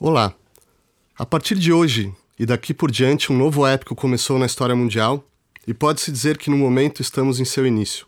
[0.00, 0.32] Olá!
[1.18, 5.24] A partir de hoje e daqui por diante, um novo épico começou na história mundial
[5.66, 8.06] e pode-se dizer que no momento estamos em seu início.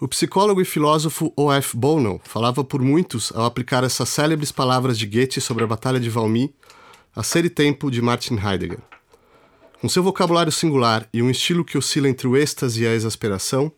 [0.00, 1.76] O psicólogo e filósofo O.F.
[1.76, 6.10] Bono falava por muitos ao aplicar essas célebres palavras de Goethe sobre a Batalha de
[6.10, 6.52] Valmy
[7.14, 8.80] a Ser e Tempo de Martin Heidegger.
[9.80, 13.70] Com seu vocabulário singular e um estilo que oscila entre o êxtase e a exasperação,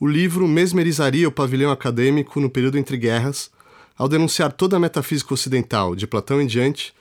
[0.00, 3.50] o livro mesmerizaria o pavilhão acadêmico no período entre guerras
[3.98, 6.94] ao denunciar toda a metafísica ocidental, de Platão em diante,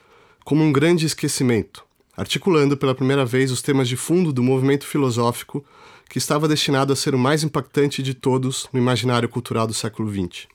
[0.44, 5.64] como um grande esquecimento, articulando pela primeira vez os temas de fundo do movimento filosófico
[6.10, 10.10] que estava destinado a ser o mais impactante de todos no imaginário cultural do século
[10.12, 10.48] XX.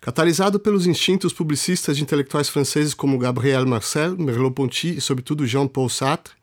[0.00, 6.34] Catalisado pelos instintos publicistas de intelectuais franceses como Gabriel Marcel, Merleau-Ponty e, sobretudo, Jean-Paul Sartre,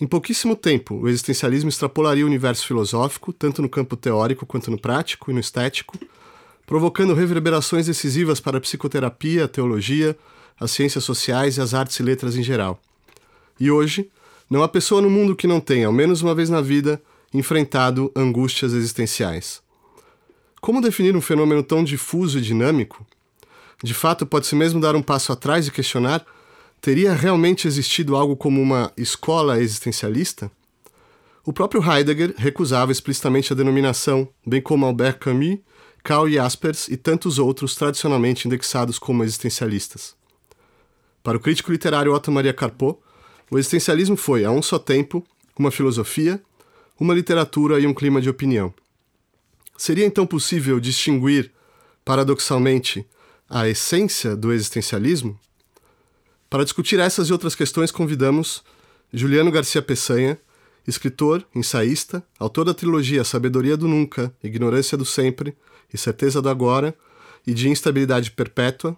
[0.00, 4.78] em pouquíssimo tempo, o existencialismo extrapolaria o universo filosófico, tanto no campo teórico quanto no
[4.78, 5.98] prático e no estético,
[6.70, 10.16] provocando reverberações decisivas para a psicoterapia, a teologia,
[10.58, 12.80] as ciências sociais e as artes e letras em geral.
[13.58, 14.08] E hoje,
[14.48, 17.02] não há pessoa no mundo que não tenha, ao menos uma vez na vida,
[17.34, 19.60] enfrentado angústias existenciais.
[20.60, 23.04] Como definir um fenômeno tão difuso e dinâmico?
[23.82, 26.24] De fato, pode-se mesmo dar um passo atrás e questionar:
[26.80, 30.48] teria realmente existido algo como uma escola existencialista?
[31.44, 35.58] O próprio Heidegger recusava explicitamente a denominação, bem como Albert Camus
[36.02, 40.14] Karl Jaspers e tantos outros tradicionalmente indexados como existencialistas.
[41.22, 43.00] Para o crítico literário Otto Maria Carpo,
[43.50, 45.24] o existencialismo foi, a um só tempo,
[45.58, 46.40] uma filosofia,
[46.98, 48.72] uma literatura e um clima de opinião.
[49.76, 51.50] Seria então possível distinguir,
[52.04, 53.06] paradoxalmente,
[53.48, 55.38] a essência do existencialismo?
[56.48, 58.62] Para discutir essas e outras questões, convidamos
[59.12, 60.38] Juliano Garcia Peçanha,
[60.86, 65.56] escritor, ensaísta, autor da trilogia Sabedoria do Nunca, Ignorância do Sempre
[65.92, 66.94] e Certeza do Agora
[67.46, 68.96] e de Instabilidade Perpétua,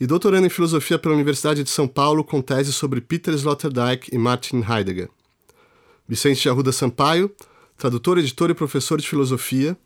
[0.00, 4.18] e doutorando em Filosofia pela Universidade de São Paulo com tese sobre Peter Sloterdijk e
[4.18, 5.10] Martin Heidegger.
[6.08, 7.30] Vicente de Arruda Sampaio,
[7.76, 9.76] tradutor, editor e professor de Filosofia,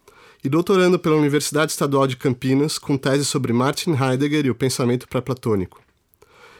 [0.43, 5.09] e doutorando pela Universidade Estadual de Campinas com tese sobre Martin Heidegger e o pensamento
[5.09, 5.83] pré-platônico.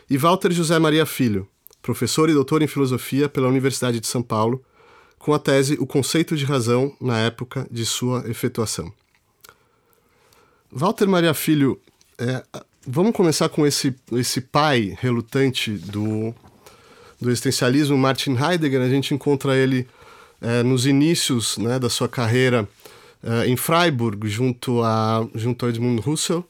[0.09, 1.47] E Walter José Maria Filho,
[1.83, 4.65] professor e doutor em Filosofia pela Universidade de São Paulo,
[5.19, 8.93] com a tese O Conceito de Razão na época de sua efetuação.
[10.77, 11.81] Walter Maria Filho,
[12.19, 12.43] é,
[12.85, 16.35] vamos começar com esse, esse pai relutante do,
[17.21, 18.81] do existencialismo, Martin Heidegger.
[18.81, 19.87] A gente encontra ele
[20.41, 22.69] é, nos inícios né, da sua carreira
[23.23, 26.43] é, em Freiburg, junto a, junto a Edmund Husserl,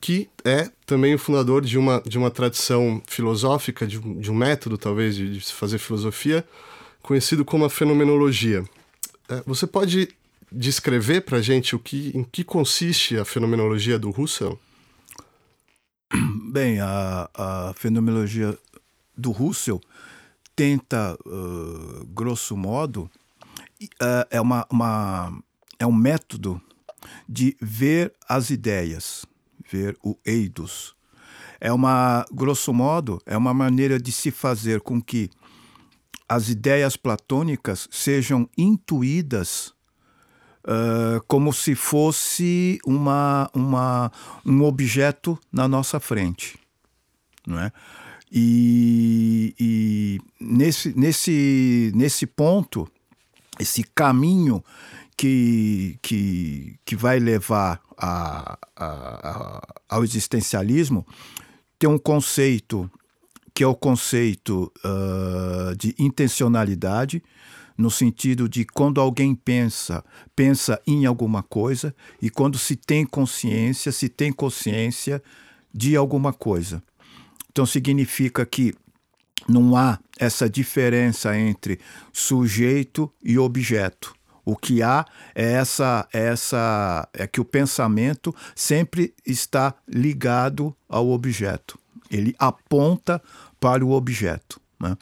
[0.00, 4.76] que é também o fundador de uma, de uma tradição filosófica, de, de um método,
[4.76, 6.44] talvez, de, de fazer filosofia,
[7.00, 8.64] conhecido como a fenomenologia.
[9.28, 10.08] É, você pode
[10.50, 14.58] descrever para gente o que, em que consiste a fenomenologia do Husserl?
[16.50, 18.58] Bem, a, a fenomenologia
[19.16, 19.78] do Husserl
[20.56, 23.10] tenta, uh, grosso modo,
[23.82, 25.38] uh, é, uma, uma,
[25.78, 26.60] é um método
[27.28, 29.24] de ver as ideias,
[29.70, 30.96] ver o eidos.
[31.60, 35.30] É uma, grosso modo, é uma maneira de se fazer com que
[36.28, 39.72] as ideias platônicas sejam intuídas
[40.64, 44.12] uh, como se fosse uma, uma,
[44.44, 46.58] um objeto na nossa frente.
[47.46, 47.72] Não é?
[48.30, 52.86] E, e nesse, nesse, nesse ponto,
[53.58, 54.62] esse caminho
[55.16, 61.06] que, que, que vai levar a, a, a, ao existencialismo
[61.78, 62.90] tem um conceito
[63.58, 67.20] que é o conceito uh, de intencionalidade,
[67.78, 73.92] no sentido de quando alguém pensa, pensa em alguma coisa, e quando se tem consciência,
[73.92, 75.22] se tem consciência
[75.72, 76.82] de alguma coisa.
[77.52, 78.74] Então significa que
[79.48, 81.78] não há essa diferença entre
[82.12, 84.12] sujeito e objeto.
[84.44, 91.78] O que há é essa, essa é que o pensamento sempre está ligado ao objeto.
[92.10, 93.22] Ele aponta
[93.60, 94.60] para o objeto.
[94.80, 94.96] Né?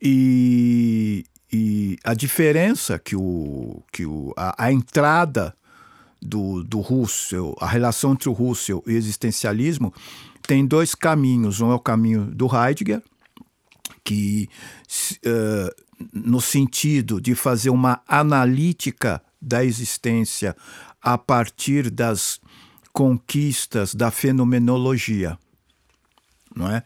[0.00, 5.54] E, e a diferença que, o, que o, a, a entrada
[6.20, 9.92] do, do Russell, a relação entre o Russell e o existencialismo,
[10.42, 11.60] tem dois caminhos.
[11.60, 13.02] Um é o caminho do Heidegger,
[14.02, 14.48] que
[15.26, 15.82] uh,
[16.12, 20.56] no sentido de fazer uma analítica da existência
[21.02, 22.40] a partir das
[22.92, 25.38] conquistas da fenomenologia,
[26.54, 26.82] não é?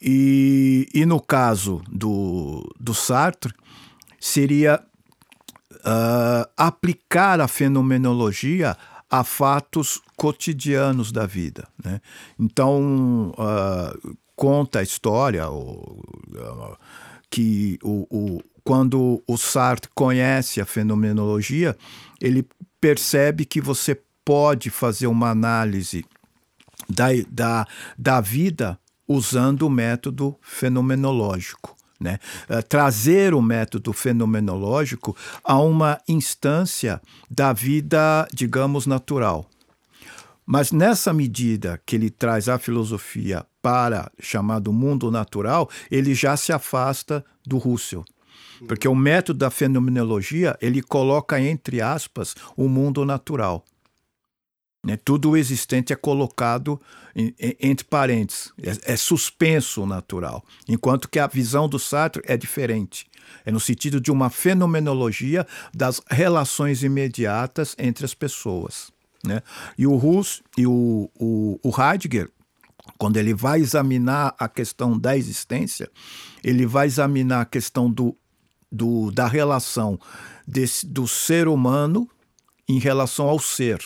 [0.00, 3.52] E, e no caso do, do Sartre,
[4.24, 4.82] seria
[5.70, 8.74] uh, aplicar a fenomenologia
[9.10, 11.68] a fatos cotidianos da vida.
[11.84, 12.00] Né?
[12.40, 16.74] Então, uh, conta a história uh,
[17.28, 21.76] que o, o, quando o Sartre conhece a fenomenologia,
[22.18, 22.48] ele
[22.80, 26.02] percebe que você pode fazer uma análise
[26.88, 27.66] da, da,
[27.98, 31.76] da vida usando o método fenomenológico.
[32.00, 32.18] Né?
[32.48, 37.00] Uh, trazer o método fenomenológico a uma instância
[37.30, 39.48] da vida, digamos, natural.
[40.46, 46.52] Mas nessa medida que ele traz a filosofia para chamado mundo natural, ele já se
[46.52, 48.04] afasta do Russell.
[48.68, 53.64] Porque o método da fenomenologia, ele coloca entre aspas o mundo natural.
[54.84, 54.98] Né?
[55.02, 56.78] Tudo o existente é colocado
[57.16, 62.22] em, em, entre parênteses, é, é, suspenso o natural, enquanto que a visão do Sartre
[62.26, 63.06] é diferente.
[63.46, 68.92] É no sentido de uma fenomenologia das relações imediatas entre as pessoas.
[69.24, 69.42] Né?
[69.78, 72.30] E o Hus e o, o, o Heidegger,
[72.98, 75.90] quando ele vai examinar a questão da existência,
[76.42, 78.14] ele vai examinar a questão do,
[78.70, 79.98] do, da relação
[80.46, 82.06] desse, do ser humano
[82.68, 83.80] em relação ao ser.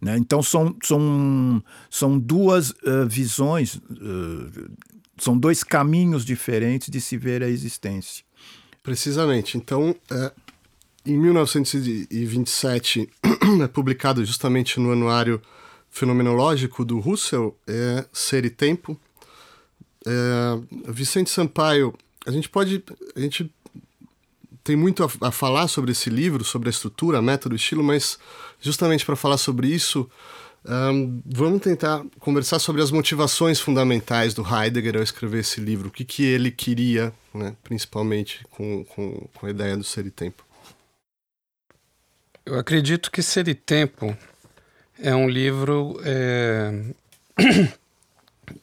[0.00, 0.16] Né?
[0.16, 4.70] Então, são, são, são duas uh, visões, uh,
[5.18, 8.24] são dois caminhos diferentes de se ver a existência.
[8.82, 9.58] Precisamente.
[9.58, 10.32] Então, é,
[11.04, 13.10] em 1927,
[13.62, 15.40] é publicado justamente no Anuário
[15.90, 18.98] Fenomenológico do Russell, é Ser e Tempo.
[20.06, 21.92] É, Vicente Sampaio,
[22.26, 22.82] a gente pode.
[23.14, 23.52] A gente
[24.62, 28.18] tem muito a, a, falar sobre esse livro, sobre a estrutura, método, estilo, mas
[28.60, 30.08] justamente para falar sobre isso,
[30.64, 35.88] um, vamos tentar conversar sobre as motivações fundamentais do Heidegger ao escrever esse livro.
[35.88, 40.10] O que, que ele queria, né, principalmente com, com, com a ideia do ser e
[40.10, 40.44] tempo.
[42.44, 44.16] Eu acredito que Ser e Tempo
[44.98, 46.84] é um livro é,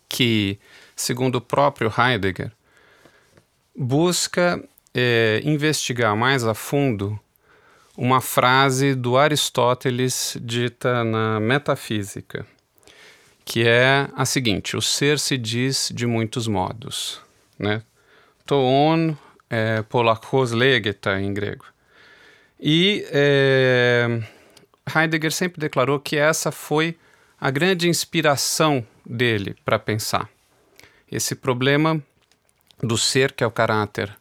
[0.09, 0.59] que,
[0.95, 2.51] segundo o próprio Heidegger,
[3.75, 4.61] busca
[4.99, 7.19] é, investigar mais a fundo
[7.95, 12.47] uma frase do Aristóteles dita na Metafísica,
[13.45, 17.21] que é a seguinte: o ser se diz de muitos modos,
[17.59, 17.83] né?
[18.43, 19.15] Toon
[19.47, 21.65] é, polakos legeta em grego.
[22.59, 24.19] E é,
[24.95, 26.97] Heidegger sempre declarou que essa foi
[27.39, 30.27] a grande inspiração dele para pensar.
[31.11, 32.01] Esse problema
[32.81, 34.17] do ser, que é o caráter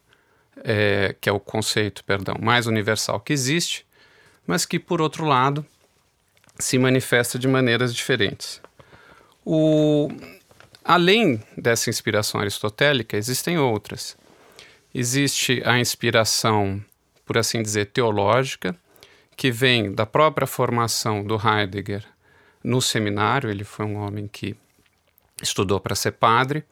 [0.63, 3.85] é, que é o conceito, perdão, mais universal que existe,
[4.45, 5.65] mas que, por outro lado,
[6.57, 8.61] se manifesta de maneiras diferentes.
[9.45, 10.09] O,
[10.83, 14.17] além dessa inspiração aristotélica, existem outras.
[14.93, 16.83] Existe a inspiração,
[17.25, 18.75] por assim dizer, teológica,
[19.35, 22.03] que vem da própria formação do Heidegger
[22.63, 23.49] no seminário.
[23.49, 24.55] Ele foi um homem que
[25.41, 26.63] estudou para ser padre.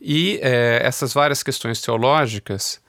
[0.00, 2.82] E é, essas várias questões teológicas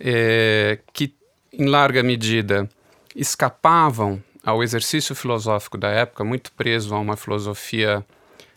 [0.00, 1.14] é, que,
[1.52, 2.68] em larga medida,
[3.14, 8.04] escapavam ao exercício filosófico da época, muito preso a uma filosofia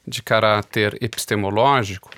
[0.07, 2.09] de caráter epistemológico,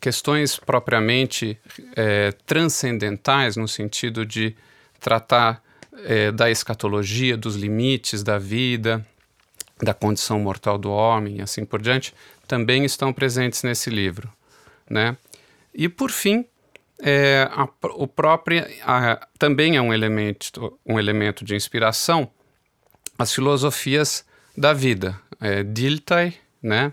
[0.00, 1.58] questões propriamente
[1.94, 4.54] é, transcendentais, no sentido de
[4.98, 5.62] tratar
[6.04, 9.04] é, da escatologia, dos limites da vida,
[9.82, 12.14] da condição mortal do homem e assim por diante,
[12.46, 14.30] também estão presentes nesse livro.
[14.88, 15.16] Né?
[15.74, 16.44] E, por fim,
[17.02, 22.30] é, a, o próprio a, também é um elemento, um elemento de inspiração
[23.18, 24.24] as filosofias
[24.56, 25.20] da vida.
[25.40, 26.92] É, Dilthey, né?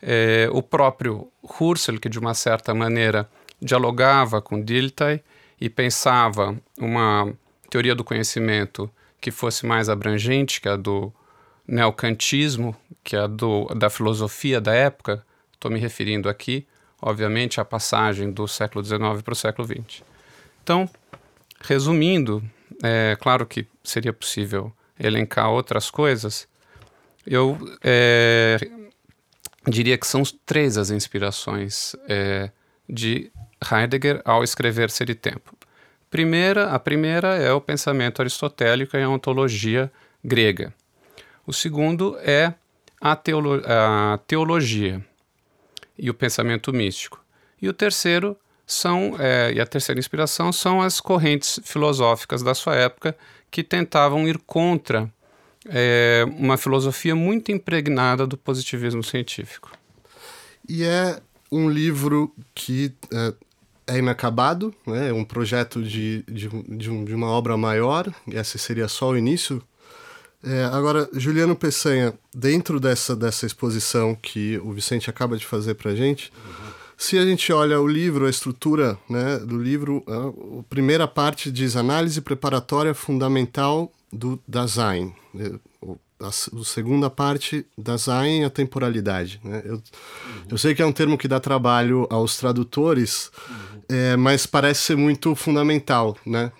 [0.00, 3.28] É, o próprio Husserl, que de uma certa maneira
[3.60, 5.22] dialogava com Dilthey
[5.58, 7.32] e pensava uma
[7.70, 11.10] teoria do conhecimento que fosse mais abrangente que a do
[11.66, 15.24] neocantismo, que a do, da filosofia da época,
[15.54, 16.66] estou me referindo aqui,
[17.06, 20.02] obviamente, a passagem do século XIX para o século XX.
[20.62, 20.88] Então,
[21.60, 22.42] resumindo,
[22.82, 26.48] é claro que seria possível elencar outras coisas,
[27.26, 28.56] eu é,
[29.68, 32.50] diria que são três as inspirações é,
[32.88, 33.30] de
[33.70, 35.54] Heidegger ao escrever Ser e Tempo.
[36.10, 39.92] Primeira, a primeira é o pensamento aristotélico e a ontologia
[40.24, 40.72] grega.
[41.46, 42.54] O segundo é
[42.98, 45.04] a, teolo a teologia
[45.98, 47.22] e o pensamento místico.
[47.60, 48.36] E o terceiro
[48.66, 53.16] são, é, e a terceira inspiração são as correntes filosóficas da sua época
[53.50, 55.12] que tentavam ir contra
[55.66, 59.70] é, uma filosofia muito impregnada do positivismo científico.
[60.68, 61.20] E é
[61.50, 63.34] um livro que é,
[63.94, 65.10] é inacabado, né?
[65.10, 69.16] é um projeto de, de, de, um, de, uma obra maior, esse seria só o
[69.16, 69.62] início.
[70.44, 75.92] É, agora, Juliano Peçanha, dentro dessa, dessa exposição que o Vicente acaba de fazer para
[75.92, 76.72] a gente, uhum.
[76.98, 81.76] se a gente olha o livro, a estrutura né, do livro, a, primeira parte diz
[81.76, 85.14] análise preparatória fundamental do design.
[85.32, 85.58] Né,
[86.20, 89.40] a, a, segunda parte, design a temporalidade.
[89.42, 89.62] Né?
[89.64, 89.82] Eu, uhum.
[90.50, 93.73] eu sei que é um termo que dá trabalho aos tradutores, uhum.
[93.88, 96.52] É, mas parece ser muito fundamental né?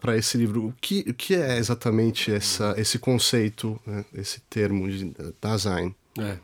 [0.00, 0.68] para esse livro.
[0.68, 4.04] O que, o que é exatamente essa, esse conceito, né?
[4.14, 5.94] esse termo de design?
[6.18, 6.36] É,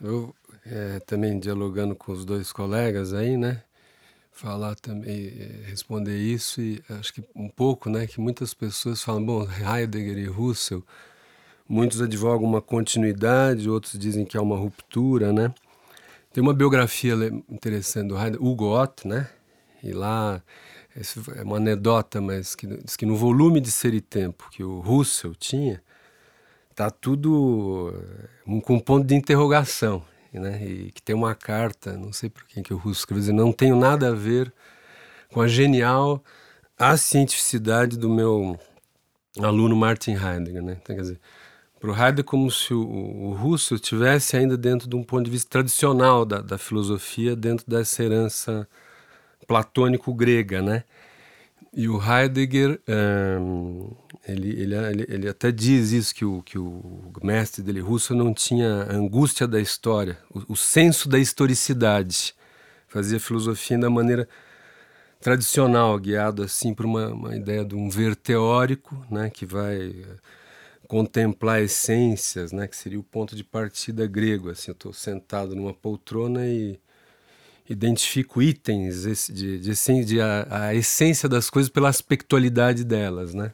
[0.00, 0.34] eu
[0.66, 3.62] é, também dialogando com os dois colegas aí, né?
[4.32, 9.26] falar também, é, responder isso e acho que um pouco, né, que muitas pessoas falam,
[9.26, 10.84] bom, Heidegger e Russell
[11.68, 15.52] Muitos advogam uma continuidade, outros dizem que é uma ruptura, né?
[16.32, 17.14] Tem uma biografia
[17.46, 19.28] interessante do Heidegger, Hugo Ott, né?
[19.82, 20.42] E lá,
[21.36, 24.80] é uma anedota, mas que diz que no volume de Ser e Tempo que o
[24.80, 25.82] Russell tinha,
[26.74, 27.92] tá tudo
[28.46, 30.64] um, com um ponto de interrogação, né?
[30.64, 33.76] E que tem uma carta, não sei por quem que o Russell escreveu, não tenho
[33.76, 34.52] nada a ver
[35.32, 36.22] com a genial
[36.78, 38.58] a cientificidade do meu
[39.40, 40.78] aluno Martin Heidegger, né?
[40.80, 41.20] Então, quer dizer,
[41.80, 45.30] para o Heidegger como se o, o Russo estivesse ainda dentro de um ponto de
[45.30, 48.68] vista tradicional da, da filosofia, dentro dessa herança
[49.48, 50.84] platônico-grega, né?
[51.72, 52.80] E o Heidegger,
[53.40, 53.90] um,
[54.26, 58.84] ele, ele, ele, até diz isso, que o, que o mestre dele, Russo, não tinha
[58.84, 62.34] a angústia da história, o, o senso da historicidade.
[62.88, 64.28] Fazia filosofia da maneira
[65.20, 69.94] tradicional, guiado assim por uma, uma ideia de um ver teórico, né, que vai
[70.86, 74.50] contemplar essências, né, que seria o ponto de partida grego.
[74.50, 76.80] Assim, eu estou sentado numa poltrona e
[77.68, 83.52] identifico itens de, de, de, de a, a, essência das coisas pela aspectualidade delas, né?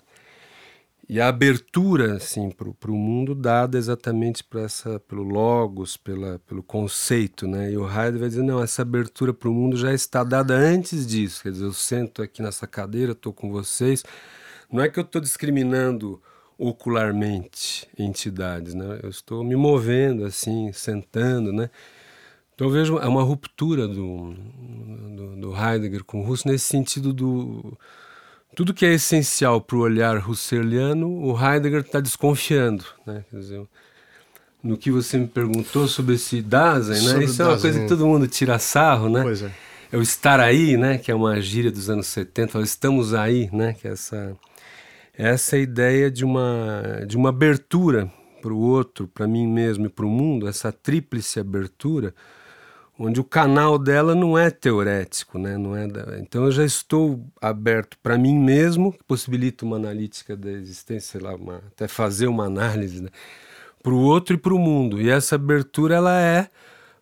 [1.06, 6.62] E a abertura, assim, para o mundo dada exatamente para essa, pelo logos, pela, pelo
[6.62, 7.73] conceito, né?
[7.73, 11.06] E o Heidegger vai dizer, não, essa abertura para o mundo já está dada antes
[11.06, 11.42] disso.
[11.42, 14.02] Quer dizer, eu sento aqui nessa cadeira, estou com vocês.
[14.73, 16.23] Não é que eu estou discriminando
[16.56, 19.00] ocularmente entidades, né?
[19.02, 21.68] Eu estou me movendo assim, sentando, né?
[22.54, 24.34] Então vejo é uma ruptura do,
[25.16, 27.76] do, do Heidegger com o Russo nesse sentido do
[28.54, 33.25] tudo que é essencial para o olhar husserliano, o Heidegger está desconfiando, né?
[33.28, 33.66] Quer dizer,
[34.62, 37.11] no que você me perguntou sobre esse Dasein, né?
[37.11, 39.23] Sobre Isso é uma coisa que todo mundo tira sarro, né?
[39.23, 39.50] Pois é.
[39.90, 40.99] É o estar aí, né?
[40.99, 43.73] Que é uma gíria dos anos 70, estamos aí, né?
[43.75, 44.37] Que é essa
[45.16, 48.11] essa ideia de uma, de uma abertura
[48.42, 52.14] para o outro, para mim mesmo e para o mundo, essa tríplice abertura,
[52.98, 55.56] onde o canal dela não é teorético, né?
[55.56, 56.18] não é da...
[56.18, 61.20] então eu já estou aberto para mim mesmo, que possibilita uma analítica da existência, sei
[61.20, 61.56] lá, uma...
[61.56, 63.10] até fazer uma análise, né?
[63.84, 64.98] para o outro e para o mundo.
[64.98, 66.48] E essa abertura ela é,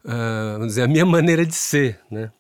[0.05, 2.31] uh, vamos dizer, a minha maneira de ser, né?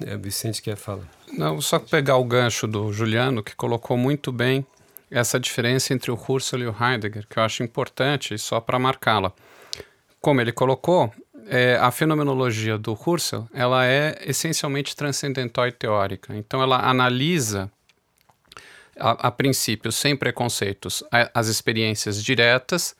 [0.00, 1.04] É, Vicente quer falar.
[1.36, 4.64] Não, só pegar o gancho do Juliano, que colocou muito bem
[5.10, 9.32] essa diferença entre o Husserl e o Heidegger, que eu acho importante, só para marcá-la.
[10.20, 11.12] Como ele colocou,
[11.46, 16.34] é, a fenomenologia do Husserl ela é essencialmente transcendental e teórica.
[16.36, 17.70] Então, ela analisa,
[18.98, 22.96] a, a princípio, sem preconceitos, a, as experiências diretas,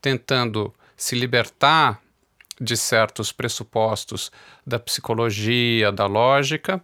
[0.00, 2.00] tentando se libertar
[2.60, 4.30] de certos pressupostos
[4.66, 6.82] da psicologia, da lógica,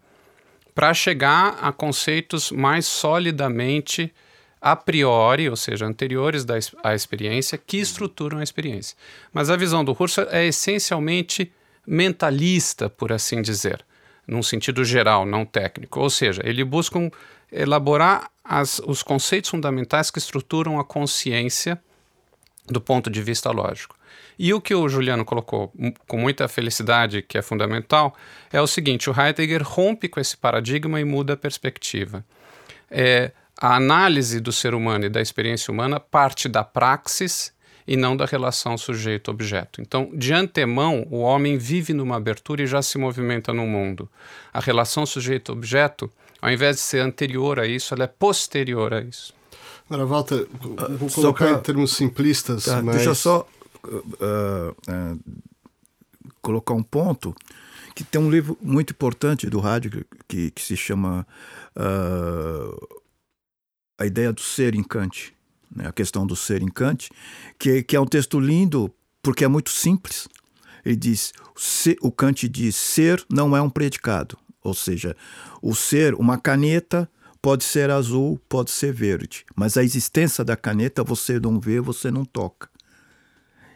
[0.74, 4.12] para chegar a conceitos mais solidamente
[4.60, 8.96] a priori, ou seja, anteriores da, à experiência, que estruturam a experiência.
[9.32, 11.52] Mas a visão do Husserl é essencialmente
[11.86, 13.84] mentalista, por assim dizer,
[14.26, 16.00] num sentido geral, não técnico.
[16.00, 16.98] Ou seja, ele busca
[17.50, 21.80] elaborar as, os conceitos fundamentais que estruturam a consciência
[22.66, 23.96] do ponto de vista lógico.
[24.38, 25.72] E o que o Juliano colocou
[26.06, 28.14] com muita felicidade, que é fundamental,
[28.52, 32.24] é o seguinte: o Heidegger rompe com esse paradigma e muda a perspectiva.
[32.90, 37.52] É, a análise do ser humano e da experiência humana parte da praxis
[37.86, 39.80] e não da relação sujeito-objeto.
[39.80, 44.08] Então, de antemão, o homem vive numa abertura e já se movimenta no mundo.
[44.52, 46.08] A relação sujeito-objeto,
[46.40, 49.34] ao invés de ser anterior a isso, ela é posterior a isso.
[49.86, 50.46] Agora, Walter,
[50.98, 51.54] vou colocar pra...
[51.54, 52.96] em termos simplistas, tá, mas...
[52.96, 53.48] Deixa eu só
[53.84, 55.20] uh, uh,
[56.42, 57.34] colocar um ponto
[57.94, 61.26] que tem um livro muito importante do rádio que, que se chama
[61.74, 62.97] uh,
[63.98, 65.34] A Ideia do Ser em Kant,
[65.74, 65.88] né?
[65.88, 67.10] a questão do ser em Kant,
[67.58, 70.28] que, que é um texto lindo porque é muito simples.
[70.84, 71.32] Ele diz,
[72.00, 75.16] o Kant diz, ser não é um predicado, ou seja,
[75.60, 77.10] o ser, uma caneta,
[77.42, 82.10] pode ser azul, pode ser verde, mas a existência da caneta você não vê, você
[82.10, 82.68] não toca.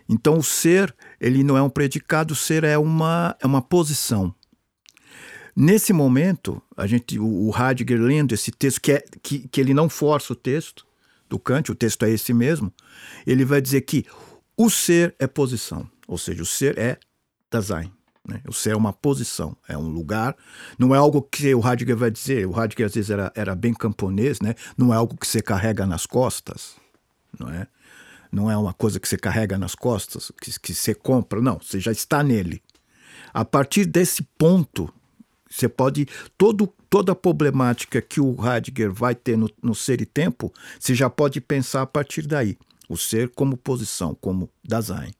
[0.08, 4.34] Então o ser, ele não é um predicado, o ser é uma, é uma posição.
[5.54, 9.74] Nesse momento, a gente, o, o Heidegger lendo esse texto, que, é, que, que ele
[9.74, 10.86] não força o texto
[11.28, 12.72] do Kant, o texto é esse mesmo,
[13.26, 14.06] ele vai dizer que
[14.56, 16.98] o ser é posição, ou seja, o ser é
[17.50, 17.92] Dasein.
[18.26, 18.40] Né?
[18.48, 20.36] O ser é uma posição, é um lugar,
[20.78, 23.74] não é algo que o Heidegger vai dizer, o Heidegger às vezes era, era bem
[23.74, 24.54] camponês, né?
[24.76, 26.76] não é algo que você carrega nas costas,
[27.38, 27.66] não é?
[28.30, 31.78] Não é uma coisa que você carrega nas costas, que, que você compra, não, você
[31.78, 32.62] já está nele.
[33.34, 34.92] A partir desse ponto,
[35.52, 36.06] você pode.
[36.38, 40.94] Todo, toda a problemática que o Heidegger vai ter no, no ser e tempo, você
[40.94, 42.56] já pode pensar a partir daí.
[42.88, 45.12] O ser como posição, como Dasein.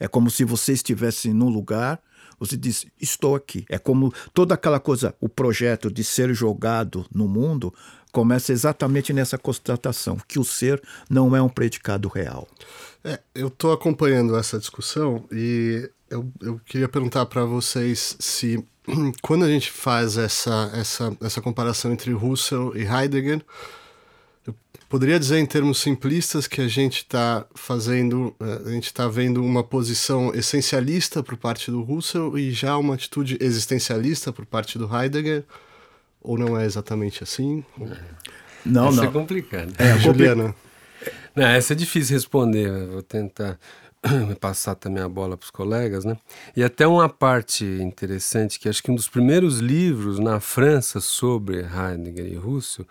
[0.00, 2.00] É como se você estivesse num lugar,
[2.38, 3.64] você diz, estou aqui.
[3.68, 7.72] É como toda aquela coisa, o projeto de ser jogado no mundo
[8.10, 12.46] começa exatamente nessa constatação, que o ser não é um predicado real.
[13.04, 18.62] É, eu estou acompanhando essa discussão e eu, eu queria perguntar para vocês se
[19.22, 23.40] quando a gente faz essa, essa, essa comparação entre Russell e Heidegger,
[24.46, 24.54] eu
[24.88, 29.42] poderia dizer em termos simplistas que a gente está fazendo, eh, a gente está vendo
[29.42, 34.88] uma posição essencialista por parte do Russell e já uma atitude existencialista por parte do
[34.94, 35.44] Heidegger,
[36.20, 37.64] ou não é exatamente assim?
[38.64, 39.04] Não, essa não.
[39.04, 39.72] é complicado.
[39.78, 40.54] É, Juliana.
[41.34, 43.58] Não, essa é difícil responder, vou tentar
[44.40, 46.16] passar também a bola para os colegas, né?
[46.56, 51.58] E até uma parte interessante que acho que um dos primeiros livros na França sobre
[51.58, 52.86] Heidegger e Russell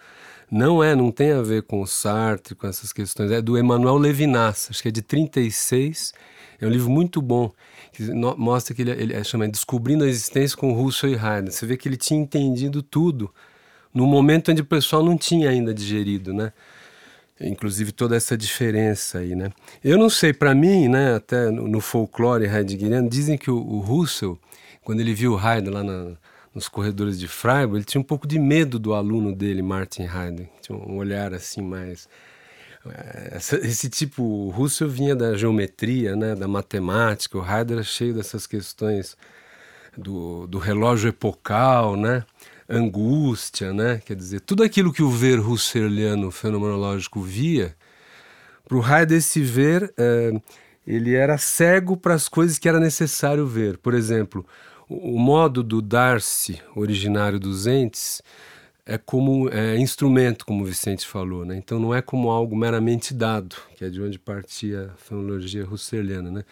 [0.50, 3.98] não é, não tem a ver com o Sartre, com essas questões, é do Emmanuel
[3.98, 6.14] Levinas, acho que é de 36,
[6.60, 7.52] é um livro muito bom,
[7.94, 8.04] que
[8.38, 11.52] mostra que ele, ele é, chama Descobrindo a Existência com Russell e Heidegger.
[11.52, 13.34] Você vê que ele tinha entendido tudo
[13.94, 16.54] no momento onde o pessoal não tinha ainda digerido, né?
[17.42, 19.52] Inclusive toda essa diferença aí, né?
[19.84, 23.80] Eu não sei, para mim, né, até no, no folclore heideggeriano, dizem que o, o,
[23.80, 24.40] Russell,
[24.84, 26.12] quando ele viu o Heidegger lá na,
[26.54, 30.50] nos corredores de Freiburg, ele tinha um pouco de medo do aluno dele, Martin Heidegger,
[30.62, 32.08] tinha um olhar assim mais...
[32.86, 38.14] Eh, esse tipo, o Russell vinha da geometria, né, da matemática, o Heidegger era cheio
[38.14, 39.16] dessas questões
[39.98, 42.24] do, do relógio epocal, né?
[42.72, 44.02] Angústia, né?
[44.06, 47.76] Quer dizer, tudo aquilo que o ver husserliano fenomenológico via,
[48.68, 50.32] para o Heidegger esse ver, é,
[50.88, 53.78] ele era cego para as coisas que era necessário ver.
[53.78, 54.46] Por exemplo,
[54.88, 58.22] o, modo do dar-se originário dos entes
[58.86, 61.56] é como é, instrumento, como o Vicente falou, né?
[61.58, 66.32] Então não é como algo meramente dado, que é de onde partia a fenomenologia husserliana,
[66.32, 66.44] né?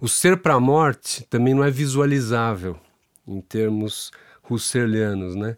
[0.00, 2.78] O ser para a morte também não é visualizável
[3.26, 4.10] em termos
[4.54, 5.56] husserlianos, né?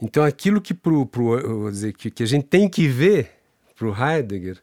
[0.00, 3.30] Então aquilo que, pro, pro, dizer, que, que a gente tem que ver
[3.74, 4.58] para o Heidegger,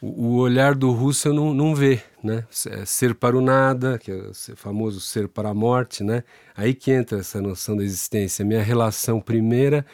[0.00, 2.44] o, olhar do Russell não, não vê, né?
[2.66, 6.24] É ser para o nada, que é o famoso ser para a morte, né?
[6.56, 8.44] Aí que entra essa noção da existência.
[8.44, 9.86] Minha relação primeira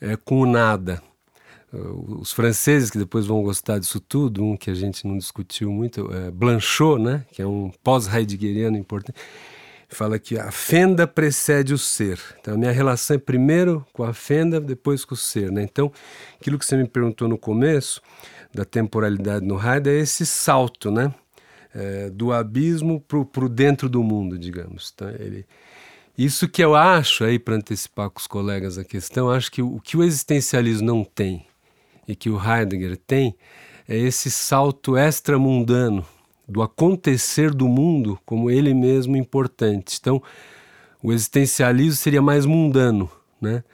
[0.00, 1.02] é com o nada.
[1.72, 6.12] Os franceses, que depois vão gostar disso tudo, um que a gente não discutiu muito,
[6.12, 7.24] é Blanchot, né?
[7.32, 9.18] Que é um pós-heideggeriano importante
[9.94, 12.18] fala que a fenda precede o ser.
[12.40, 15.50] Então, a minha relação é primeiro com a fenda, depois com o ser.
[15.50, 15.62] Né?
[15.62, 15.92] Então,
[16.40, 18.00] aquilo que você me perguntou no começo,
[18.54, 21.12] da temporalidade no Heidegger, é esse salto, né?
[21.74, 24.92] É, do abismo para o dentro do mundo, digamos.
[24.94, 25.46] Então, ele,
[26.16, 29.76] isso que eu acho, aí para antecipar com os colegas a questão, acho que o,
[29.76, 31.46] o que o existencialismo não tem
[32.06, 33.34] e que o Heidegger tem
[33.88, 36.04] é esse salto extramundano
[36.52, 39.96] do acontecer do mundo como ele mesmo importante.
[40.00, 40.22] Então,
[41.02, 43.10] o existencialismo seria mais mundano,
[43.40, 43.64] né?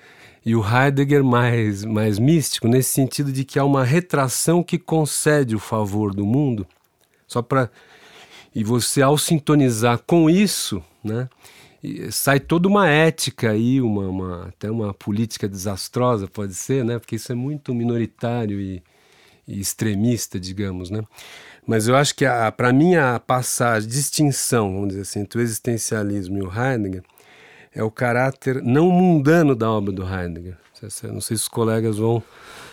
[0.46, 5.54] E o Heidegger mais, mais místico, nesse sentido de que há uma retração que concede
[5.54, 6.66] o favor do mundo,
[7.26, 7.70] só para.
[8.54, 11.28] E você, ao sintonizar com isso, né,
[12.10, 17.16] sai toda uma ética aí, uma, uma, até uma política desastrosa, pode ser, né, porque
[17.16, 18.82] isso é muito minoritário e,
[19.46, 20.88] e extremista, digamos.
[20.88, 21.02] Né?
[21.68, 22.24] Mas eu acho que,
[22.56, 27.02] para mim, a passagem, distinção, vamos dizer assim, entre o existencialismo e o Heidegger
[27.74, 30.56] é o caráter não mundano da obra do Heidegger.
[31.12, 32.22] Não sei se os colegas vão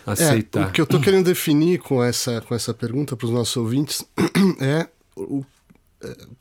[0.06, 0.62] aceitar.
[0.62, 3.58] É, o que eu estou querendo definir com essa, com essa pergunta para os nossos
[3.58, 4.02] ouvintes
[4.62, 5.44] é o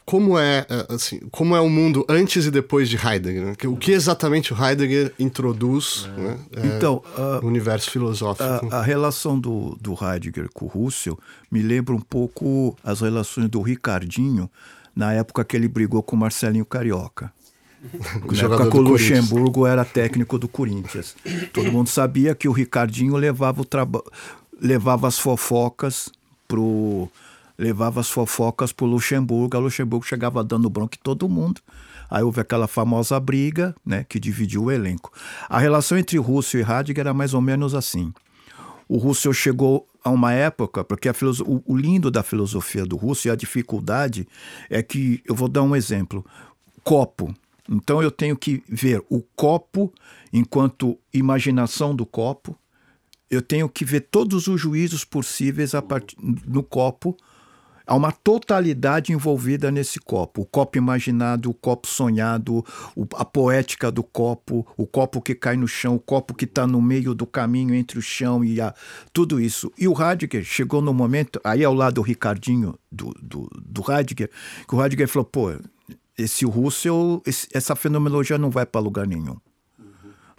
[0.04, 3.56] como é assim como é o mundo antes e depois de Heidegger né?
[3.64, 6.20] o que exatamente o Heidegger introduz é.
[6.20, 6.38] Né?
[6.56, 11.18] É, então uh, no universo filosófico a, a, relação do, do Heidegger com o Russell
[11.50, 14.50] me lembra um pouco as relações do Ricardinho
[14.94, 17.32] na época que ele brigou com Marcelinho Carioca
[18.32, 21.14] Na época que o Luxemburgo era técnico do Corinthians.
[21.52, 24.02] Todo mundo sabia que o Ricardinho levava, o traba...
[24.58, 26.10] levava as fofocas
[26.48, 27.10] pro
[27.58, 31.60] levava as fofocas pro Luxemburgo, a Luxemburgo chegava dando bronca em todo mundo.
[32.10, 35.12] Aí houve aquela famosa briga, né, que dividiu o elenco.
[35.48, 38.12] A relação entre Russell e Heidegger era mais ou menos assim.
[38.88, 43.32] O Russell chegou a uma época, porque o, o, lindo da filosofia do Russell e
[43.32, 44.28] a dificuldade
[44.68, 46.24] é que, eu vou dar um exemplo,
[46.82, 47.34] copo.
[47.68, 49.90] Então eu tenho que ver o copo
[50.30, 52.58] enquanto imaginação do copo,
[53.30, 56.14] eu tenho que ver todos os juízos possíveis part...
[56.46, 57.16] no copo
[57.87, 60.42] Há uma totalidade envolvida nesse copo.
[60.42, 62.64] O copo imaginado, o copo sonhado,
[63.14, 66.81] a poética do copo, o copo que cai no chão, o copo que está no
[66.81, 68.75] meio do caminho entre o chão e a.
[69.12, 69.70] Tudo isso.
[69.79, 74.31] E o Heidegger chegou no momento, aí ao lado do Ricardinho, do, do, do Heidegger,
[74.66, 75.53] que o Heidegger falou: pô,
[76.16, 79.37] esse Russell, esse, essa fenomenologia não vai para lugar nenhum.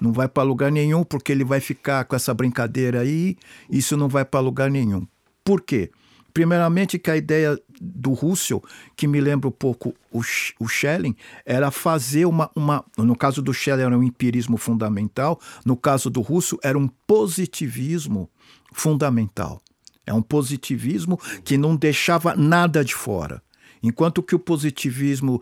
[0.02, 3.38] Não vai para lugar nenhum porque ele vai ficar com essa brincadeira aí,
[3.70, 5.06] isso não vai para lugar nenhum.
[5.44, 5.92] Por quê?
[6.36, 8.62] Primeiramente, que a ideia do Russell,
[8.94, 10.20] que me lembra um pouco o,
[10.60, 12.84] o Schelling, era fazer uma, uma.
[12.98, 18.30] No caso do Schelling, era um empirismo fundamental, no caso do Russell, era um positivismo
[18.74, 19.62] fundamental.
[20.06, 23.42] É um positivismo que não deixava nada de fora.
[23.82, 25.42] Enquanto que o positivismo,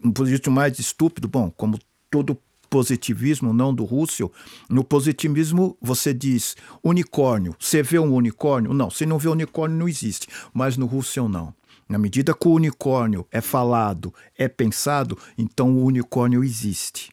[0.00, 1.76] um positivismo mais estúpido, bom, como
[2.08, 2.38] todo
[2.70, 4.32] positivismo, não do Russell.
[4.68, 7.54] No positivismo, você diz unicórnio.
[7.58, 8.72] Você vê um unicórnio?
[8.72, 10.28] Não, se não vê unicórnio, não existe.
[10.54, 11.52] Mas no Russell, não.
[11.88, 17.10] Na medida que o unicórnio é falado, é pensado, então o unicórnio existe.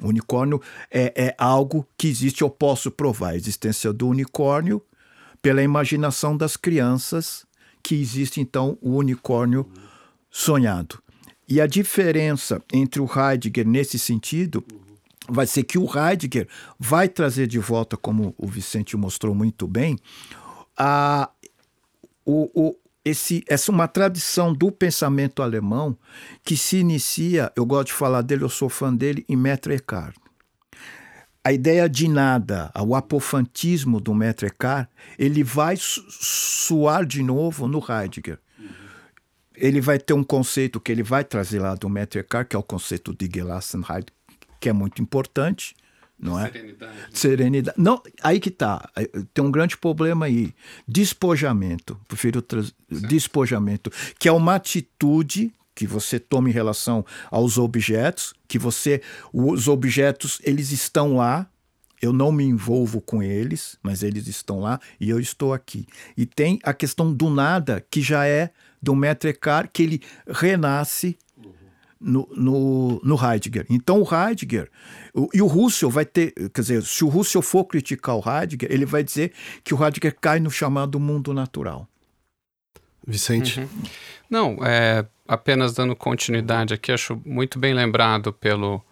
[0.00, 4.82] O unicórnio é, é algo que existe, eu posso provar a existência do unicórnio
[5.42, 7.44] pela imaginação das crianças,
[7.82, 9.70] que existe então o unicórnio
[10.30, 11.02] sonhado.
[11.48, 14.62] E a diferença entre o Heidegger nesse sentido
[15.26, 16.46] vai ser que o Heidegger
[16.78, 19.98] vai trazer de volta, como o Vicente mostrou muito bem,
[20.76, 21.30] a,
[22.24, 25.96] o, o, esse, essa uma tradição do pensamento alemão
[26.44, 30.14] que se inicia, eu gosto de falar dele, eu sou fã dele, em Maître Eckhart.
[31.42, 37.78] A ideia de nada, o apofantismo do Maître Eckhart, ele vai suar de novo no
[37.78, 38.38] Heidegger
[39.60, 42.62] ele vai ter um conceito que ele vai trazer lá do Eckhart, que é o
[42.62, 44.06] conceito de Gelassenheit,
[44.60, 45.74] que é muito importante,
[46.18, 46.50] não é?
[46.50, 46.98] Serenidade.
[47.12, 47.80] Serenidade.
[47.80, 48.90] Não, aí que tá.
[49.32, 50.52] Tem um grande problema aí.
[50.86, 51.98] Despojamento.
[52.08, 52.44] Prefiro
[52.88, 59.00] despojamento, que é uma atitude que você toma em relação aos objetos, que você
[59.32, 61.48] os objetos eles estão lá,
[62.02, 65.86] eu não me envolvo com eles, mas eles estão lá e eu estou aqui.
[66.16, 68.50] E tem a questão do nada, que já é
[68.82, 71.18] do Maître Eckhart, que ele renasce
[72.00, 73.66] no, no, no, Heidegger.
[73.68, 74.70] Então o Heidegger,
[75.12, 78.70] o, e o Russell vai ter, quer dizer, se o Russell for criticar o Heidegger,
[78.70, 79.32] ele vai dizer
[79.64, 81.88] que o Heidegger cai no chamado mundo natural.
[83.06, 83.60] Vicente?
[83.60, 83.68] Uhum.
[84.28, 88.82] Não, é, apenas dando continuidade aqui, acho muito bem lembrado pelo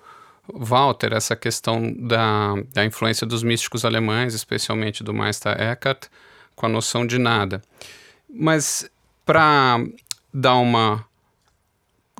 [0.52, 6.06] Walter essa questão da, da influência dos místicos alemães, especialmente do Meister Eckhart,
[6.54, 7.60] com a noção de nada.
[8.28, 8.88] Mas
[9.26, 9.84] para
[10.32, 11.04] dar uma.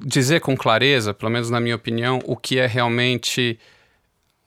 [0.03, 3.59] dizer com clareza, pelo menos na minha opinião, o que é realmente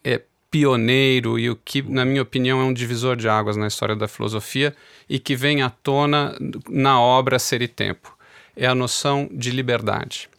[0.04, 3.95] é, pioneiro e o que, na minha opinião, é um divisor de águas na história
[3.95, 4.76] da filosofia
[5.08, 8.15] e que vem à tona na obra Ser e Tempo.
[8.56, 10.30] É a noção de liberdade.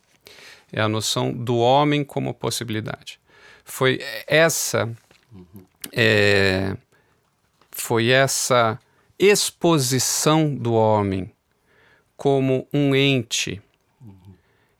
[0.70, 3.18] É a noção do homem como possibilidade.
[3.64, 4.92] Foi essa.
[5.92, 6.76] É,
[7.70, 8.78] foi essa
[9.18, 11.32] exposição do homem
[12.20, 13.62] como um ente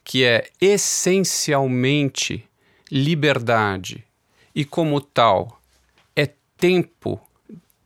[0.05, 2.47] que é essencialmente
[2.93, 4.05] liberdade
[4.55, 5.59] e, como tal,
[6.15, 7.19] é tempo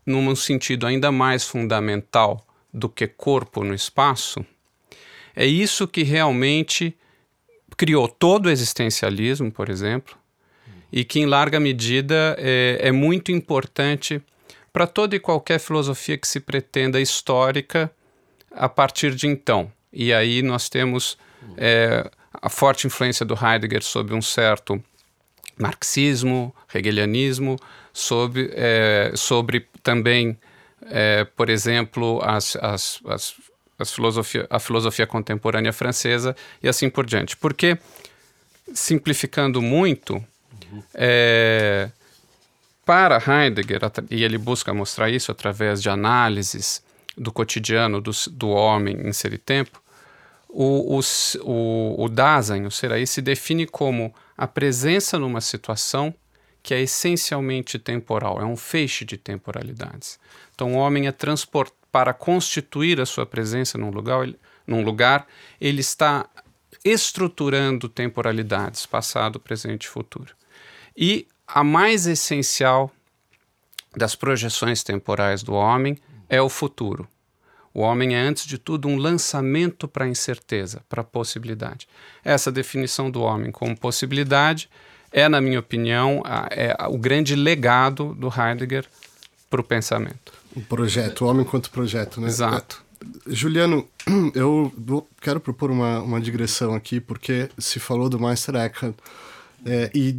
[0.05, 4.45] num sentido ainda mais fundamental do que corpo no espaço,
[5.37, 6.93] é isso que realmente
[7.77, 10.19] criou todo o existencialismo, por exemplo,
[10.90, 14.21] e que, em larga medida, é, é muito importante
[14.73, 17.88] para toda e qualquer filosofia que se pretenda histórica
[18.57, 19.71] a partir de então.
[19.93, 21.17] E aí nós temos
[21.57, 24.83] é, a forte influência do Heidegger sobre um certo
[25.59, 27.59] marxismo, hegelianismo,
[27.93, 30.37] sobre, é, sobre também,
[30.87, 33.35] é, por exemplo, as, as, as,
[33.79, 37.37] as filosofia, a filosofia contemporânea francesa e assim por diante.
[37.37, 37.79] Porque,
[38.73, 40.23] simplificando muito,
[40.93, 41.88] é,
[42.85, 46.83] para Heidegger, e ele busca mostrar isso através de análises
[47.16, 49.83] do cotidiano do, do homem em ser e tempo,
[50.48, 51.00] o, o,
[51.42, 56.14] o, o Dasein, o ser aí, se define como a presença numa situação
[56.62, 60.18] que é essencialmente temporal, é um feixe de temporalidades.
[60.55, 65.29] Então, o homem é transportado para constituir a sua presença num lugar, ele, num lugar,
[65.61, 66.29] ele está
[66.85, 70.35] estruturando temporalidades, passado, presente e futuro.
[70.96, 72.90] E a mais essencial
[73.96, 75.96] das projeções temporais do homem
[76.29, 77.09] é o futuro.
[77.73, 81.89] O homem é, antes de tudo, um lançamento para a incerteza, para a possibilidade.
[82.25, 84.69] Essa definição do homem como possibilidade
[85.15, 88.85] é, na minha opinião, a, é o grande legado do Heidegger
[89.49, 90.33] para o pensamento.
[90.57, 92.27] O projeto, o homem quanto projeto, né?
[92.27, 92.85] Exato.
[93.01, 93.89] É, Juliano,
[94.35, 94.73] eu
[95.21, 98.95] quero propor uma, uma digressão aqui, porque se falou do Meister Eckhart,
[99.65, 100.19] é, e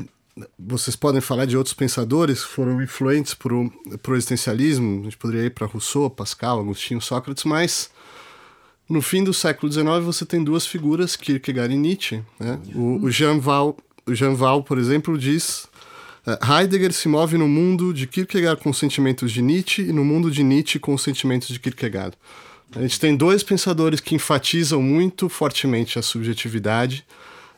[0.59, 5.45] vocês podem falar de outros pensadores que foram influentes para o existencialismo, a gente poderia
[5.45, 7.89] ir para Rousseau, Pascal, Agostinho, Sócrates, mas
[8.87, 12.21] no fim do século XIX você tem duas figuras, Kierkegaard e Nietzsche.
[12.39, 12.59] Né?
[12.75, 15.67] O, o, Jean Val, o Jean Val, por exemplo, diz
[16.27, 20.29] uh, Heidegger se move no mundo de Kierkegaard com sentimentos de Nietzsche e no mundo
[20.29, 22.15] de Nietzsche com sentimentos de Kierkegaard.
[22.75, 27.05] A gente tem dois pensadores que enfatizam muito fortemente a subjetividade,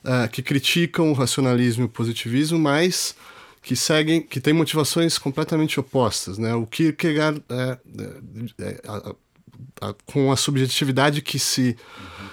[0.03, 3.15] uh, que criticam o racionalismo e o positivismo, mas
[3.61, 6.55] que seguem, que têm motivações completamente opostas, né?
[6.55, 11.75] O Kierkegaard é, é, é, a, a, com a subjetividade que se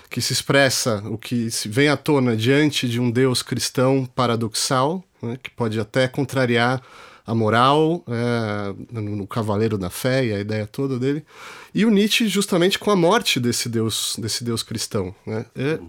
[0.09, 5.03] que se expressa, o que se vem à tona diante de um Deus cristão paradoxal,
[5.21, 5.37] né?
[5.43, 6.81] que pode até contrariar
[7.27, 11.25] a moral, é, no, Cavaleiro da Fé e a ideia toda dele,
[11.75, 15.13] e o Nietzsche justamente com a morte desse Deus, desse Deus cristão.
[15.27, 15.45] Né?
[15.57, 15.89] Uhum.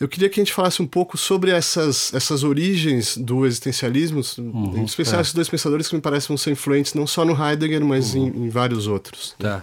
[0.00, 4.78] Eu queria que a gente falasse um pouco sobre essas, essas origens do existencialismo, uhum,
[4.78, 8.14] em especial esses dois pensadores que me parecem ser influentes não só no Heidegger, mas
[8.14, 8.28] uhum.
[8.28, 9.36] em, em, vários outros.
[9.38, 9.62] Tá.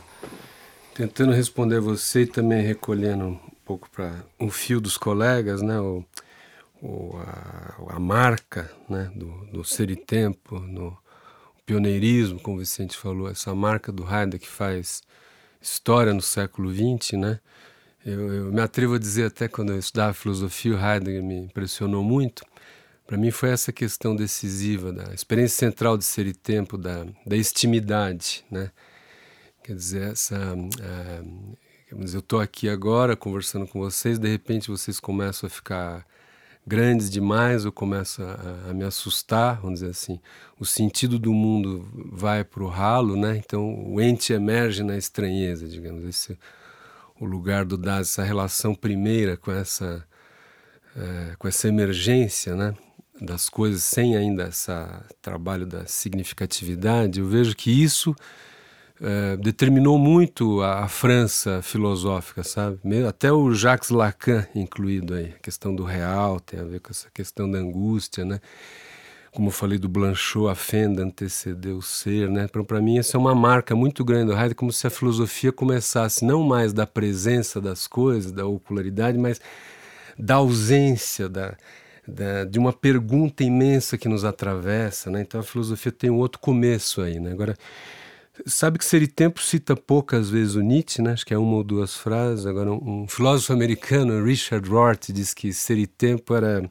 [0.93, 5.79] Tentando responder você e também recolhendo um pouco para um fio dos colegas, né?
[5.79, 6.05] O,
[6.83, 9.11] o, a, a, marca né?
[9.15, 10.95] do, do ser e tempo, no
[11.65, 15.01] pioneirismo, como o Vicente falou, essa marca do Heidegger que faz
[15.59, 17.39] história no século XX, né?
[18.07, 22.01] Eu, eu, me atrevo a dizer até quando eu estudava filosofia, o Heidegger me impressionou
[22.01, 22.41] muito.
[23.05, 27.35] Para mim foi essa questão decisiva da experiência central de ser e tempo, da, da
[27.35, 28.71] estimidade, né?
[29.61, 31.57] Quer dizer, essa, uh,
[31.91, 36.05] eu estou aqui agora conversando com vocês, de repente vocês começam a ficar
[36.65, 40.17] grandes demais, eu começo a, a, me assustar, vamos dizer assim.
[40.57, 43.35] O sentido do mundo vai para o ralo, né?
[43.35, 46.05] Então o ente emerge na estranheza, digamos.
[46.05, 46.37] Esse,
[47.19, 50.05] o lugar do Das, essa relação primeira com essa,
[50.95, 52.73] é, com essa emergência né,
[53.19, 54.71] das coisas, sem ainda esse
[55.21, 58.15] trabalho da significatividade, eu vejo que isso
[59.01, 62.79] é, determinou muito a, a, França filosófica, sabe?
[63.07, 67.09] Até o Jacques Lacan incluído aí, a questão do real tem a ver com essa
[67.13, 68.39] questão da angústia, né?
[69.37, 72.47] Como eu falei do Blanchot, a fenda antecedeu o ser, né?
[72.47, 76.25] Para mim, essa é uma marca muito grande do Heidegger, como se a filosofia começasse
[76.25, 79.39] não mais da presença das coisas, da ocularidade, mas
[80.17, 81.55] da ausência, da,
[82.07, 85.21] da, de uma pergunta imensa que nos atravessa, né?
[85.21, 87.31] Então a filosofia tem um outro começo aí, né?
[87.31, 87.55] Agora,
[88.43, 91.11] sabe que Ser e Tempo cita poucas vezes o Nietzsche, né?
[91.11, 92.47] Acho que é uma ou duas frases.
[92.47, 96.67] Agora, um, um filósofo americano, Richard Rorty, diz que Ser e Tempo era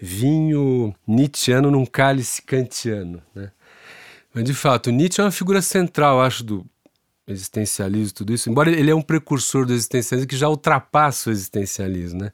[0.00, 3.22] vinho nietzscheano num cálice kantiano.
[3.34, 3.50] Né?
[4.32, 6.66] Mas, de fato, Nietzsche é uma figura central, acho, do
[7.26, 12.22] existencialismo tudo isso, embora ele é um precursor do existencialismo que já ultrapassa o existencialismo,
[12.22, 12.32] né?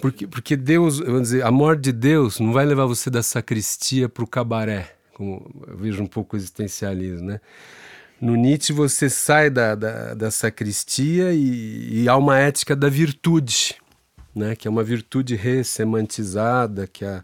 [0.00, 4.08] Porque, porque Deus, vamos dizer, a morte de Deus não vai levar você da sacristia
[4.08, 7.40] para o cabaré, como eu vejo um pouco o existencialismo, né?
[8.20, 13.76] No Nietzsche você sai da, da, da sacristia e, e há uma ética da virtude,
[14.38, 17.22] né, que é uma virtude ressemantizada, que é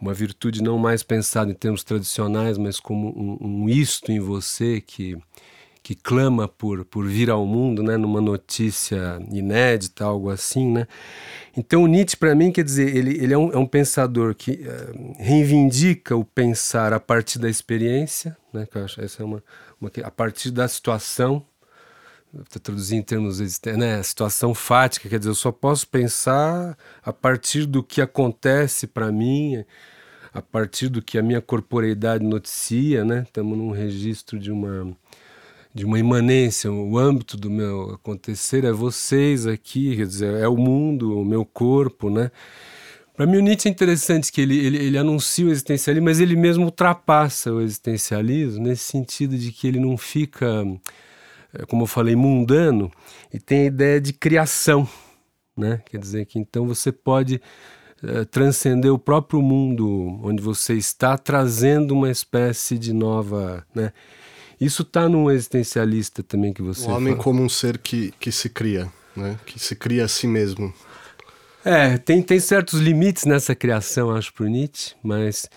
[0.00, 4.80] uma virtude não mais pensada em termos tradicionais, mas como um, um isto em você
[4.80, 5.16] que,
[5.82, 10.86] que clama por, por vir ao mundo, né, numa notícia inédita, algo assim, né?
[11.56, 14.52] Então o Nietzsche, para mim, quer dizer, ele, ele é, um, é um pensador que
[14.52, 19.42] uh, reivindica o pensar a partir da experiência, né, que eu acho essa é uma,
[19.80, 21.44] uma a partir da situação,
[22.62, 23.38] traduzir em termos
[23.76, 29.10] né, situação fática, quer dizer, eu só posso pensar a partir do que acontece para
[29.12, 29.64] mim,
[30.32, 33.22] a partir do que a minha corporeidade noticia, né?
[33.24, 34.96] Estamos num registro de uma
[35.74, 40.56] de uma imanência, o âmbito do meu acontecer é vocês aqui, quer dizer, é o
[40.56, 42.30] mundo, o meu corpo, né?
[43.16, 46.36] Para mim o Nietzsche é interessante que ele, ele, ele anuncia o existencialismo, mas ele
[46.36, 50.64] mesmo ultrapassa o existencialismo nesse sentido de que ele não fica
[51.68, 52.90] como eu falei, mundano
[53.32, 54.88] e tem a ideia de criação,
[55.56, 55.82] né?
[55.86, 57.40] Quer dizer que então você pode
[58.02, 63.66] uh, transcender o próprio mundo onde você está, trazendo uma espécie de nova.
[63.74, 63.92] Né?
[64.60, 66.86] Isso está num existencialista também que você.
[66.86, 67.24] O homem fala.
[67.24, 69.38] como um ser que, que se cria, né?
[69.46, 70.72] que se cria a si mesmo.
[71.64, 75.48] É, tem, tem certos limites nessa criação, acho, para Nietzsche, mas.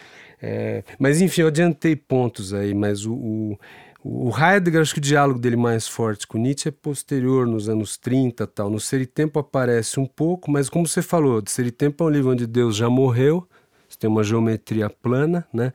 [0.41, 3.59] É, mas enfim, eu adiantei pontos aí, mas o, o
[4.09, 7.97] o Heidegger, acho que o diálogo dele mais forte com Nietzsche é posterior, nos anos
[7.97, 8.69] 30 tal.
[8.69, 12.07] No Ser e Tempo aparece um pouco, mas como você falou, Ser e Tempo é
[12.07, 13.45] um livro onde Deus já morreu,
[13.87, 15.73] você tem uma geometria plana, né?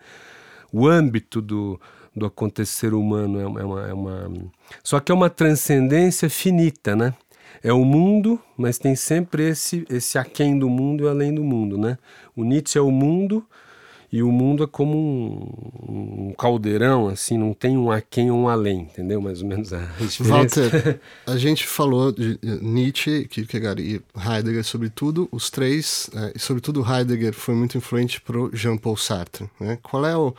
[0.73, 1.79] O âmbito do,
[2.17, 4.33] do acontecer humano é uma, é uma, é uma...
[4.83, 7.13] Só que é uma transcendência finita, né?
[7.63, 11.77] É o mundo, mas tem sempre esse, esse aquém do mundo e além do mundo,
[11.77, 11.99] né?
[12.35, 13.47] O Nietzsche é o mundo
[14.13, 18.49] e o mundo é como um, um, caldeirão, assim, não tem um aquém ou um
[18.49, 19.23] além, entendeu?
[19.23, 20.69] Mais ou menos a diferença.
[20.69, 26.85] Walter, a gente falou de Nietzsche, Kierkegaard e Heidegger, sobretudo, os três, é, e sobretudo
[26.87, 29.49] Heidegger foi muito influente para o Jean-Paul Sartre.
[29.59, 29.79] Né?
[29.83, 30.35] Qual, é o,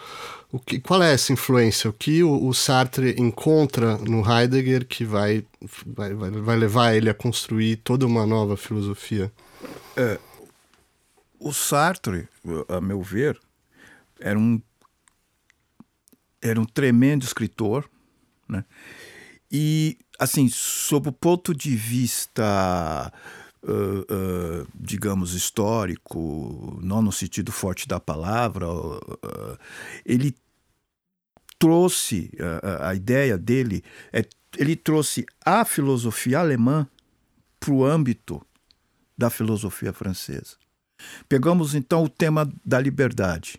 [0.52, 1.90] o que, qual é essa influência?
[1.90, 5.44] O que o, o Sartre encontra no Heidegger que vai,
[5.84, 9.32] vai, vai levar ele a construir toda uma nova filosofia?
[9.98, 10.20] É,
[11.40, 12.28] o Sartre,
[12.70, 13.40] a meu ver,
[14.24, 14.62] era um
[16.42, 17.90] era um tremendo escritor,
[18.48, 18.66] né?
[19.52, 23.12] E assim, sob o ponto de vista
[23.64, 29.58] uh, uh, digamos histórico, não no sentido forte da palavra, uh,
[30.06, 30.36] ele
[31.58, 32.30] trouxe
[32.82, 33.82] a ideia dele,
[34.12, 34.26] é,
[34.58, 36.86] ele trouxe a filosofia alemã
[37.58, 38.46] para o âmbito
[39.18, 40.58] da filosofia francesa.
[41.30, 43.58] Pegamos então o tema da liberdade.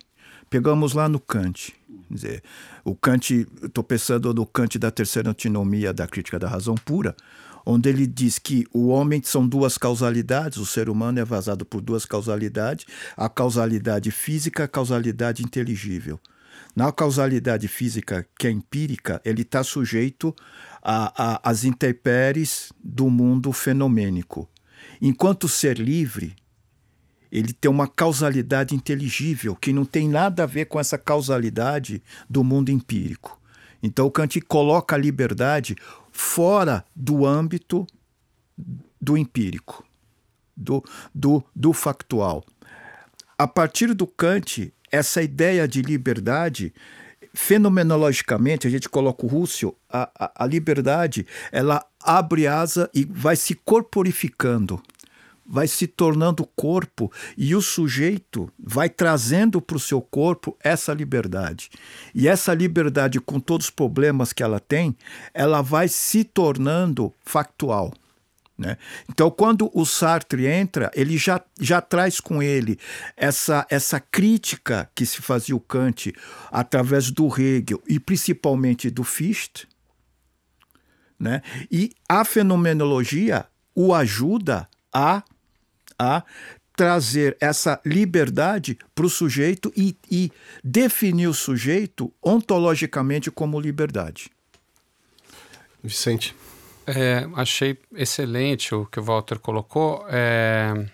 [0.49, 1.73] Pegamos lá no Kant.
[2.07, 2.43] Quer dizer,
[2.83, 7.15] o Kant, estou pensando no Kant da terceira antinomia da crítica da razão pura,
[7.65, 11.81] onde ele diz que o homem são duas causalidades, o ser humano é vazado por
[11.81, 12.85] duas causalidades,
[13.17, 16.19] a causalidade física a causalidade inteligível.
[16.75, 20.35] Na causalidade física, que é empírica, ele está sujeito
[20.83, 24.47] às intempéries do mundo fenomênico.
[25.01, 26.35] Enquanto ser livre,
[27.35, 32.45] ele tem uma causalidade inteligível que não tem nada a ver com essa causalidade do
[32.45, 33.37] mundo empírico.
[33.83, 35.75] Então Kant coloca a liberdade
[36.13, 37.85] fora do âmbito
[39.01, 39.85] do empírico,
[40.55, 40.81] do,
[41.13, 42.41] do, do factual.
[43.37, 46.73] A partir do Kant, essa ideia de liberdade
[47.33, 53.35] fenomenologicamente, a gente coloca o Russell, a, a, a, liberdade, ela abre asa e vai
[53.35, 54.81] se corporificando
[55.45, 61.69] vai se tornando corpo e o sujeito vai trazendo para o seu corpo essa liberdade.
[62.13, 64.95] E essa liberdade, com todos os problemas que ela tem,
[65.33, 67.93] ela vai se tornando factual.
[68.57, 68.77] Né?
[69.09, 72.79] Então, quando o Sartre entra, ele já, já traz com ele
[73.15, 76.13] essa, essa crítica que se fazia o Kant
[76.49, 79.67] através do Hegel e principalmente do Fichte.
[81.19, 81.41] Né?
[81.69, 85.21] E a fenomenologia o ajuda a
[85.97, 86.23] a
[86.75, 90.31] trazer essa liberdade para o sujeito e, e,
[90.63, 94.29] definir o sujeito ontologicamente como liberdade.
[95.81, 96.35] Vicente.
[96.85, 100.85] É, achei excelente o que o Walter colocou, é,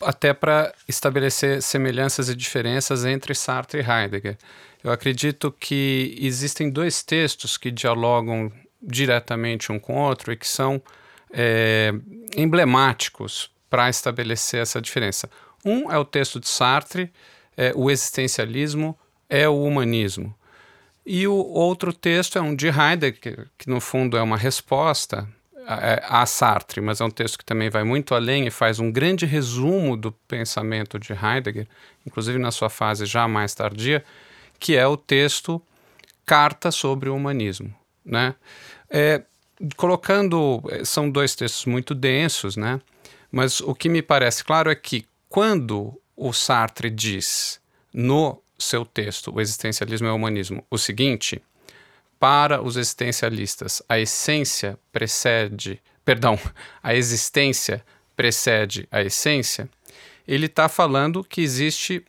[0.00, 4.36] até para estabelecer semelhanças e diferenças entre Sartre e Heidegger.
[4.84, 10.46] Eu acredito que existem dois textos que dialogam diretamente um com o outro e que
[10.46, 10.82] são
[11.32, 11.92] é,
[12.36, 15.30] emblemáticos para estabelecer essa diferença.
[15.64, 17.10] Um é o texto de Sartre,
[17.56, 18.94] é, o existencialismo
[19.30, 20.34] é o humanismo.
[21.06, 25.26] E o outro texto é um de Heidegger, que, no fundo é uma resposta
[25.66, 28.92] a, a, Sartre, mas é um texto que também vai muito além e faz um
[28.92, 31.66] grande resumo do pensamento de Heidegger,
[32.06, 34.04] inclusive na sua fase já mais tardia,
[34.60, 35.62] que é o texto
[36.26, 37.74] Carta sobre o Humanismo.
[38.04, 38.34] Né?
[38.90, 39.22] É,
[39.78, 42.78] colocando, são dois textos muito densos, né?
[43.32, 47.58] Mas o que me parece claro é que quando o Sartre diz
[47.92, 51.42] no seu texto, O Existencialismo é o Humanismo, o seguinte:
[52.20, 56.38] para os existencialistas, a essência precede, perdão,
[56.82, 57.84] a existência
[58.14, 59.68] precede a essência,
[60.28, 62.04] ele está falando que existe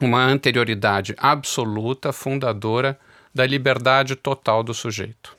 [0.00, 2.98] uma anterioridade absoluta, fundadora
[3.32, 5.36] da liberdade total do sujeito.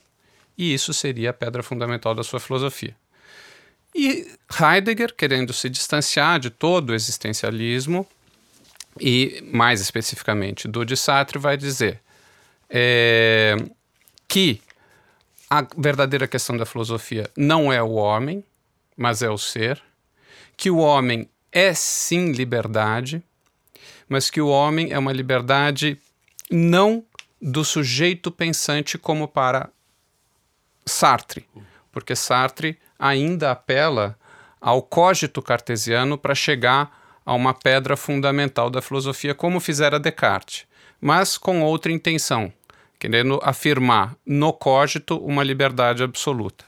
[0.58, 2.96] E isso seria a pedra fundamental da sua filosofia.
[3.94, 4.28] E
[4.60, 8.08] Heidegger, querendo se distanciar de todo o existencialismo,
[9.00, 12.02] e mais especificamente do de Sartre, vai dizer
[12.70, 13.56] é,
[14.28, 14.62] que
[15.50, 18.44] a verdadeira questão da filosofia não é o homem,
[18.96, 19.82] mas é o ser,
[20.56, 23.24] que o homem é sim liberdade,
[24.08, 25.98] mas que o homem é uma liberdade
[26.52, 27.04] não
[27.42, 29.70] do sujeito pensante como para
[30.86, 31.46] Sartre,
[31.92, 34.18] porque Sartre ainda apela
[34.60, 40.66] ao cogito cartesiano para chegar a uma pedra fundamental da filosofia, como fizera Descartes,
[41.00, 42.52] mas com outra intenção,
[42.98, 46.66] querendo afirmar no cogito uma liberdade absoluta.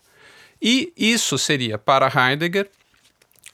[0.61, 2.69] E isso seria, para Heidegger,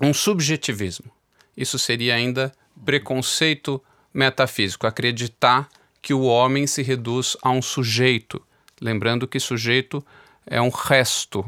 [0.01, 1.09] um subjetivismo.
[1.55, 2.51] Isso seria ainda
[2.85, 3.81] preconceito
[4.13, 5.69] metafísico, acreditar
[6.01, 8.41] que o homem se reduz a um sujeito,
[8.79, 10.05] lembrando que sujeito
[10.45, 11.45] é um resto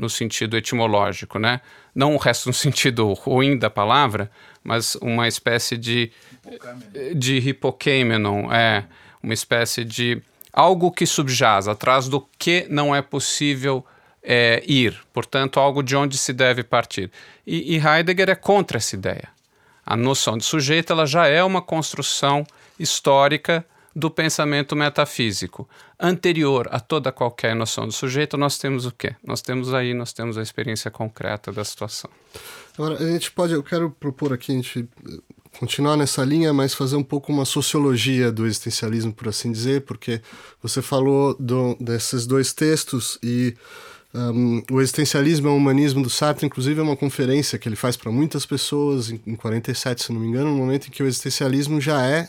[0.00, 1.60] no sentido etimológico, né?
[1.94, 4.30] Não um resto no sentido ruim da palavra,
[4.64, 6.10] mas uma espécie de
[7.14, 8.84] de hipokeimenon, é
[9.22, 10.22] uma espécie de
[10.52, 13.84] algo que subjaz atrás do que não é possível
[14.22, 17.10] é, ir, portanto, algo de onde se deve partir.
[17.46, 19.28] E, e Heidegger é contra essa ideia.
[19.84, 22.46] A noção de sujeito ela já é uma construção
[22.78, 25.68] histórica do pensamento metafísico.
[26.00, 29.14] Anterior a toda qualquer noção do sujeito, nós temos o quê?
[29.22, 32.10] Nós temos aí, nós temos a experiência concreta da situação.
[32.78, 35.18] Agora, a gente pode, eu quero propor aqui a gente eh,
[35.58, 40.22] continuar nessa linha, mas fazer um pouco uma sociologia do existencialismo, por assim dizer, porque
[40.62, 43.54] você falou do, desses dois textos e
[44.14, 47.96] um, o existencialismo é o humanismo do Sartre, inclusive é uma conferência que ele faz
[47.96, 51.06] para muitas pessoas em, em 47, se não me engano, no momento em que o
[51.06, 52.28] existencialismo já é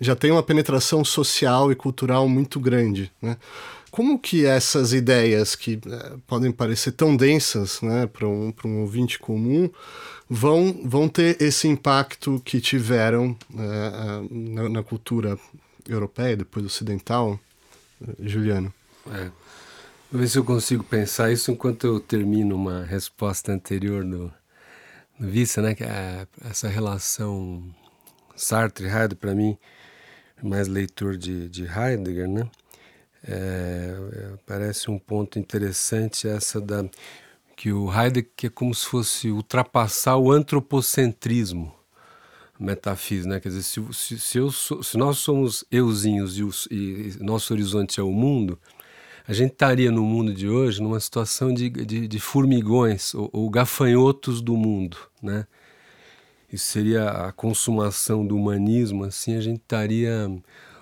[0.00, 3.36] já tem uma penetração social e cultural muito grande, né?
[3.90, 9.18] Como que essas ideias que é, podem parecer tão densas né, para um, um ouvinte
[9.18, 9.70] comum
[10.28, 15.38] vão, vão ter esse impacto que tiveram é, na, na, cultura
[15.88, 17.40] europeia, depois ocidental,
[18.20, 18.70] Juliano?
[19.10, 19.30] É.
[20.12, 24.30] Vou ver se eu consigo pensar isso enquanto eu termino uma resposta anterior no,
[25.18, 25.74] no Vista, né?
[25.74, 27.64] Que é essa relação
[28.36, 29.56] Sartre-Heidegger, para mim,
[30.42, 32.48] mais leitor de, de Heidegger, né?
[33.26, 36.84] É, é, parece um ponto interessante essa da
[37.56, 41.74] que o Heidegger é como se fosse ultrapassar o antropocentrismo
[42.58, 43.40] metafísico, né?
[43.40, 46.36] Quer dizer, se, se, se, eu se nós somos euzinhos
[46.70, 48.58] e, e, nosso horizonte é o mundo,
[49.26, 53.50] a gente estaria no mundo de hoje numa situação de, de, de formigões ou, ou,
[53.50, 55.46] gafanhotos do mundo, né?
[56.56, 60.28] Isso seria a consumação do humanismo, assim a gente estaria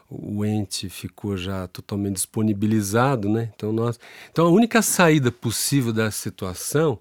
[0.08, 3.50] o ente ficou já totalmente disponibilizado, né?
[3.56, 3.98] Então nós,
[4.30, 7.00] então a única saída possível da situação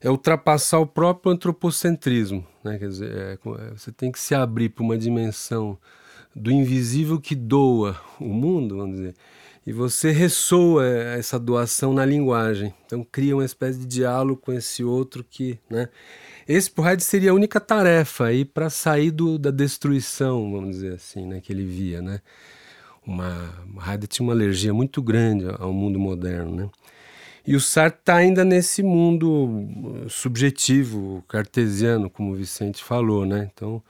[0.00, 2.78] é ultrapassar o próprio antropocentrismo, né?
[2.78, 5.78] Quer dizer, é, é você tem que se abrir para uma dimensão
[6.34, 9.14] do invisível que doa o mundo, vamos dizer,
[9.66, 12.74] e você ressoa essa doação na linguagem.
[12.86, 15.88] Então cria uma espécie de diálogo com esse outro que, né?
[16.48, 20.94] Esse pro Heidegger seria a única tarefa aí para sair do, da destruição, vamos dizer
[20.94, 22.20] assim, né, que ele via, né?
[23.06, 23.52] Uma
[23.86, 26.70] Heidegger tinha uma alergia muito grande ao mundo moderno, né?
[27.46, 33.50] E o Sartre está ainda nesse mundo subjetivo, cartesiano, como o Vicente falou, né?
[33.52, 33.82] Então,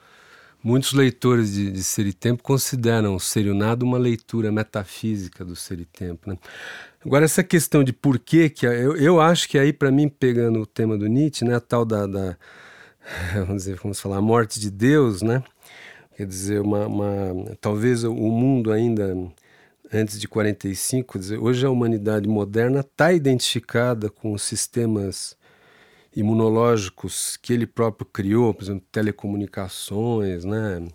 [0.62, 5.80] Muitos leitores de, de Ser e Tempo consideram o Serionado uma leitura metafísica do Ser
[5.80, 6.28] e Tempo.
[6.28, 6.36] Né?
[7.04, 10.66] Agora, essa questão de porquê, que eu, eu acho que aí, para mim, pegando o
[10.66, 12.36] tema do Nietzsche, né, a tal da, da,
[13.34, 15.42] vamos dizer, vamos falar, a morte de Deus, né?
[16.14, 19.16] Quer dizer, uma, uma, talvez o mundo ainda
[19.92, 25.36] antes de 45, dizer, hoje a humanidade moderna está identificada com os sistemas
[26.14, 30.86] imunológicos que ele próprio criou, por exemplo, telecomunicações, né?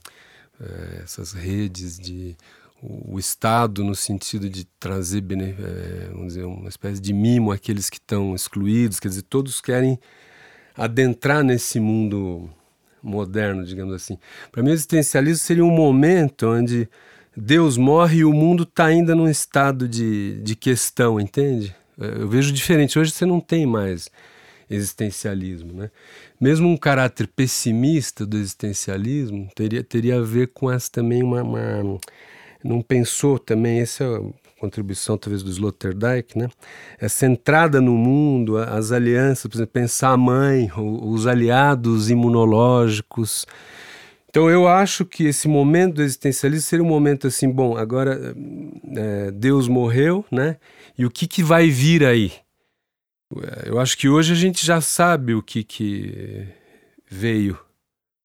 [0.60, 2.36] É, essas redes de
[2.82, 7.98] o, Estado no sentido de trazer é, vamos dizer, uma espécie de mimo àqueles que
[7.98, 10.00] estão excluídos, quer dizer, todos querem
[10.78, 12.50] adentrar nesse mundo
[13.02, 14.18] moderno, digamos assim.
[14.52, 16.90] Para mim, o existencialismo seria um momento onde
[17.36, 21.76] Deus morre e o mundo está ainda num estado de, de questão, entende?
[22.00, 22.98] É, eu vejo diferente.
[23.00, 24.10] Hoje você não tem mais
[24.70, 25.74] existencialismo.
[25.74, 25.92] Né?
[26.40, 32.00] Mesmo um caráter pessimista do existencialismo teria, teria a ver com essa também uma, uma
[32.64, 36.50] não pensou também essa é contribuição talvez do Sloterdijk, né?
[37.00, 43.46] Essa entrada no mundo, as alianças, por exemplo, pensar a mãe, os aliados imunológicos.
[44.30, 48.36] Então eu acho que esse momento do existencialismo seria um momento assim, bom, agora
[48.96, 50.58] é, Deus morreu, né?
[50.98, 52.32] E o que, que vai vir aí?
[53.34, 56.48] É, eu acho que hoje a gente já sabe o que, que
[57.10, 57.60] veio.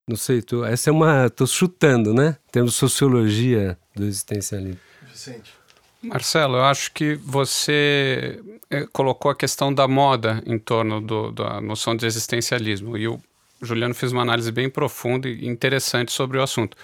[0.07, 1.26] Não sei, tô, essa é uma.
[1.26, 2.36] Estou chutando, né?
[2.51, 4.80] Temos sociologia do existencialismo.
[5.09, 5.61] Vicente.
[6.03, 8.40] Marcelo, eu acho que você
[8.70, 12.96] é, colocou a questão da moda em torno do, da noção de existencialismo.
[12.96, 13.20] E o
[13.61, 16.76] Juliano fez uma análise bem profunda e interessante sobre o assunto.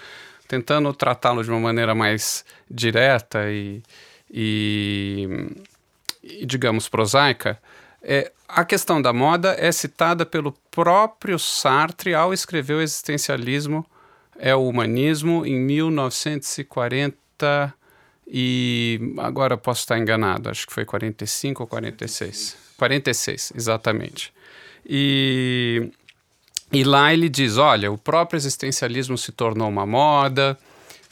[0.47, 3.81] Tentando tratá-lo de uma maneira mais direta e,
[4.31, 5.27] e,
[6.23, 7.59] e digamos, prosaica,
[8.07, 13.85] é, a questão da moda é citada pelo próprio Sartre ao escrever o existencialismo
[14.39, 17.73] é o humanismo em 1940
[18.25, 22.55] e agora posso estar enganado, acho que foi 45 ou 46.
[22.77, 24.33] 46, exatamente.
[24.85, 25.91] E,
[26.71, 30.57] e lá ele diz: olha, o próprio existencialismo se tornou uma moda,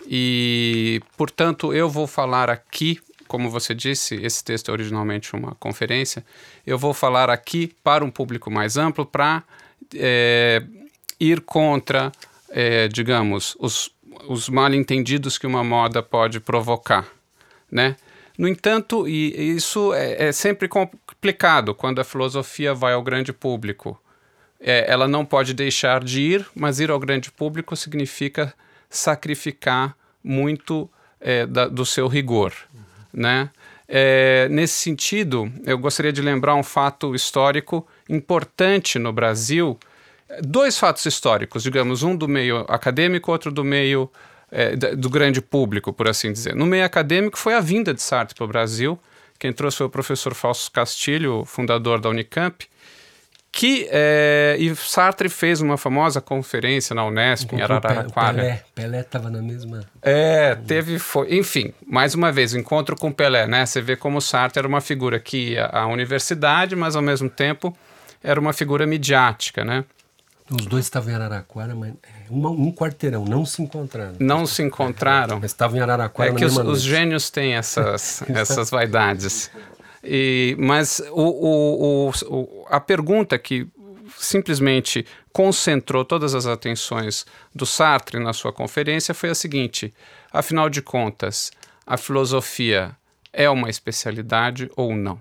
[0.07, 2.99] e, portanto, eu vou falar aqui,
[3.35, 6.25] como você disse, esse texto é originalmente uma conferência,
[6.65, 9.43] eu vou falar aqui para um público mais amplo para
[9.93, 10.63] é,
[11.19, 12.13] ir contra,
[12.49, 13.91] é, digamos, os,
[14.29, 17.05] os mal-entendidos que uma moda pode provocar,
[17.69, 17.97] né?
[18.37, 24.01] No entanto, e isso é, é, sempre complicado quando a filosofia vai ao grande público.
[24.61, 28.53] É, ela não pode deixar de ir, mas ir ao grande público significa
[28.89, 32.53] sacrificar muito é, da, do seu rigor.
[33.15, 33.49] Né?
[33.87, 39.77] É, nesse sentido, eu gostaria de lembrar um fato histórico importante no Brasil,
[40.41, 44.09] dois fatos históricos, digamos, um do meio acadêmico, outro do meio
[44.51, 46.55] é, do grande público, por assim dizer.
[46.55, 48.99] No meio acadêmico foi a vinda de Sartre para o Brasil.
[49.37, 52.67] Quem trouxe foi o professor Fausto Castilho, fundador da Unicamp,
[53.55, 58.33] que é, e Sartre fez uma famosa conferência na Unesp em Araraquara.
[58.33, 59.79] Pelé, Pelé estava na mesma.
[60.01, 63.65] É, teve foi, enfim, mais uma vez o encontro com Pelé, né?
[63.65, 67.73] Você vê como Sartre era uma figura que ia à universidade, mas ao mesmo tempo
[68.21, 69.85] era uma figura midiática, né?
[70.51, 74.15] Os dois estavam em Araraquara, mas é, uma, um quarteirão, não se encontraram.
[74.19, 75.39] Não se encontraram.
[75.39, 76.31] Mas estavam em Araraquara.
[76.31, 79.49] É que os, os, gênios têm essas, essas vaidades.
[80.05, 83.67] E, mas o, o, o, a pergunta que
[84.17, 89.93] simplesmente concentrou todas as atenções do Sartre na sua conferência foi a seguinte:
[90.31, 91.51] afinal de contas,
[91.85, 92.95] a filosofia
[93.33, 95.19] é uma especialidade ou não?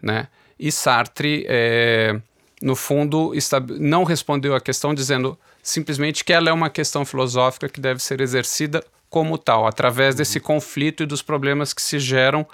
[0.00, 0.28] Né?
[0.58, 2.18] E Sartre, é,
[2.62, 3.32] no fundo,
[3.78, 8.20] não respondeu a questão dizendo simplesmente que ela é uma questão filosófica que deve ser
[8.20, 12.46] exercida como tal, através desse conflito e dos problemas que se geram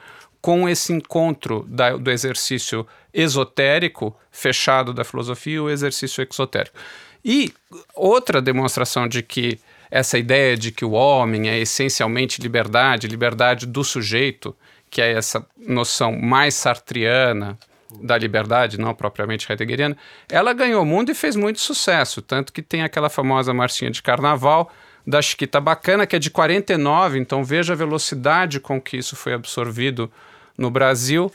[0.42, 2.84] com esse encontro da, do exercício
[3.14, 6.76] esotérico fechado da filosofia e o exercício exotérico.
[7.24, 7.54] E
[7.94, 13.84] outra demonstração de que essa ideia de que o homem é essencialmente liberdade, liberdade do
[13.84, 14.56] sujeito,
[14.90, 17.56] que é essa noção mais sartriana
[18.00, 19.96] da liberdade, não propriamente heideggeriana,
[20.28, 24.02] ela ganhou o mundo e fez muito sucesso, tanto que tem aquela famosa marchinha de
[24.02, 24.72] carnaval
[25.06, 29.34] da Chiquita Bacana, que é de 49, então veja a velocidade com que isso foi
[29.34, 30.10] absorvido
[30.56, 31.32] no Brasil,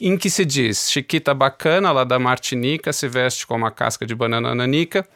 [0.00, 4.14] em que se diz Chiquita bacana, lá da Martinica, se veste com uma casca de
[4.14, 5.06] banana nanica,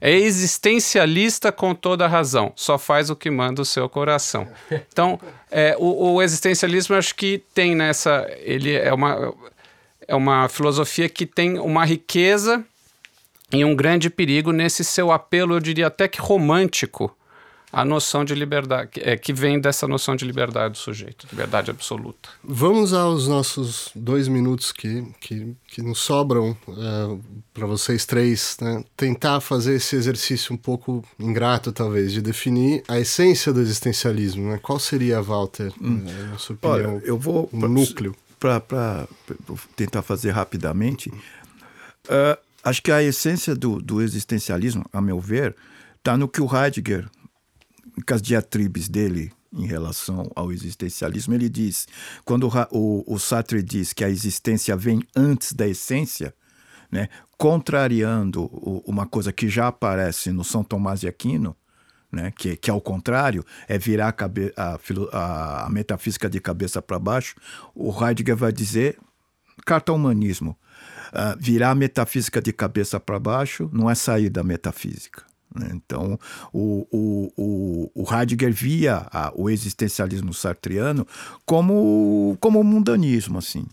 [0.00, 4.48] é existencialista com toda a razão, só faz o que manda o seu coração.
[4.92, 9.34] Então, é, o, o, existencialismo acho que tem nessa, ele é uma,
[10.08, 12.64] é uma filosofia que tem uma riqueza
[13.52, 17.14] e um grande perigo nesse seu apelo, eu diria até que romântico,
[17.72, 22.28] a noção de liberdade, é, que vem dessa noção de liberdade do sujeito, liberdade absoluta.
[22.42, 27.18] Vamos aos nossos dois minutos que, que, que nos sobram uh, é,
[27.54, 28.84] para vocês três, né?
[28.96, 34.50] tentar fazer esse exercício um pouco ingrato, talvez, de definir a essência do existencialismo.
[34.50, 34.58] Né?
[34.60, 36.04] Qual seria, Walter, hum.
[36.30, 38.14] na sua opinião, Olha, eu vou um núcleo?
[38.38, 39.06] Para
[39.76, 45.54] tentar fazer rapidamente, uh, acho que a essência do, do existencialismo, a meu ver,
[45.98, 47.06] está no que o Heidegger
[48.02, 51.88] com as diatribes dele em relação ao existencialismo, ele diz,
[52.24, 56.32] quando o, o, o Sartre diz que a existência vem antes da essência,
[56.90, 61.56] né, contrariando o, uma coisa que já aparece no São Tomás de Aquino,
[62.12, 64.78] né, que, que ao contrário é virar a, cabe, a,
[65.12, 67.34] a, a metafísica de cabeça para baixo,
[67.74, 68.98] o Heidegger vai dizer,
[69.64, 70.56] carta ao humanismo,
[71.12, 75.29] uh, virar a metafísica de cabeça para baixo não é sair da metafísica.
[75.54, 75.70] Né?
[75.74, 76.18] Então,
[76.52, 81.06] o, o, o, o Heidegger via a, o existencialismo sartriano
[81.44, 83.66] como, como mundanismo, assim.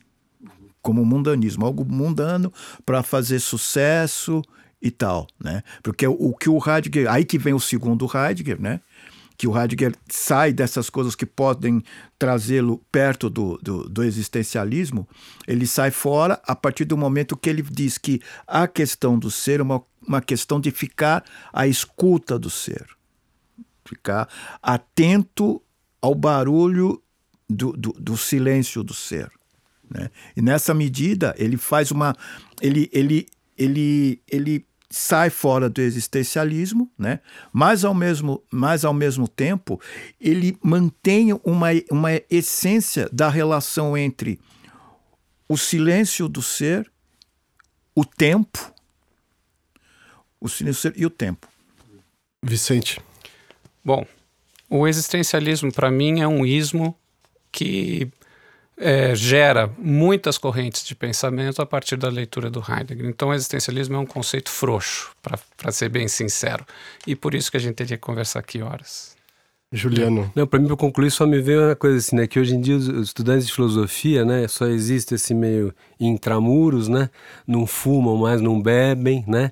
[0.81, 2.51] Como mundanismo, algo mundano
[2.85, 4.41] para fazer sucesso
[4.81, 5.63] e tal, né?
[5.83, 7.11] Porque o, o que o Heidegger...
[7.11, 8.79] Aí que vem o segundo Heidegger, né?
[9.37, 11.83] que o Heidegger sai dessas coisas que podem
[12.17, 15.07] trazê-lo perto do, do, do, existencialismo,
[15.47, 19.59] ele sai fora a partir do momento que ele diz que a questão do ser
[19.59, 22.85] é uma, uma questão de ficar à escuta do ser,
[23.85, 24.27] ficar
[24.61, 25.61] atento
[26.01, 27.01] ao barulho
[27.49, 29.31] do, do, do silêncio do ser.
[29.89, 30.09] Né?
[30.35, 32.15] E nessa medida ele faz uma.
[32.61, 33.27] Ele, ele,
[33.57, 37.19] ele, ele sai fora do existencialismo, né?
[37.51, 39.79] mas, ao mesmo, mas ao mesmo tempo
[40.19, 44.39] ele mantém uma, uma essência da relação entre
[45.47, 46.89] o silêncio do ser,
[47.95, 48.73] o tempo,
[50.39, 51.47] o silêncio e o tempo.
[52.43, 53.01] Vicente.
[53.83, 54.05] Bom,
[54.69, 56.95] o existencialismo para mim é um ismo
[57.51, 58.11] que
[58.77, 63.07] é, gera muitas correntes de pensamento a partir da leitura do Heidegger.
[63.07, 66.65] Então, o existencialismo é um conceito frouxo, para ser bem sincero.
[67.05, 69.17] E por isso que a gente teria que conversar aqui horas.
[69.71, 70.31] Juliano.
[70.33, 72.25] Não, para mim, para concluir, só me veio uma coisa assim, né?
[72.25, 74.47] Que hoje em dia os, estudantes de filosofia, né?
[74.47, 77.09] Só existe esse meio intramuros, né?
[77.45, 79.51] Não fumam mais, não bebem, né?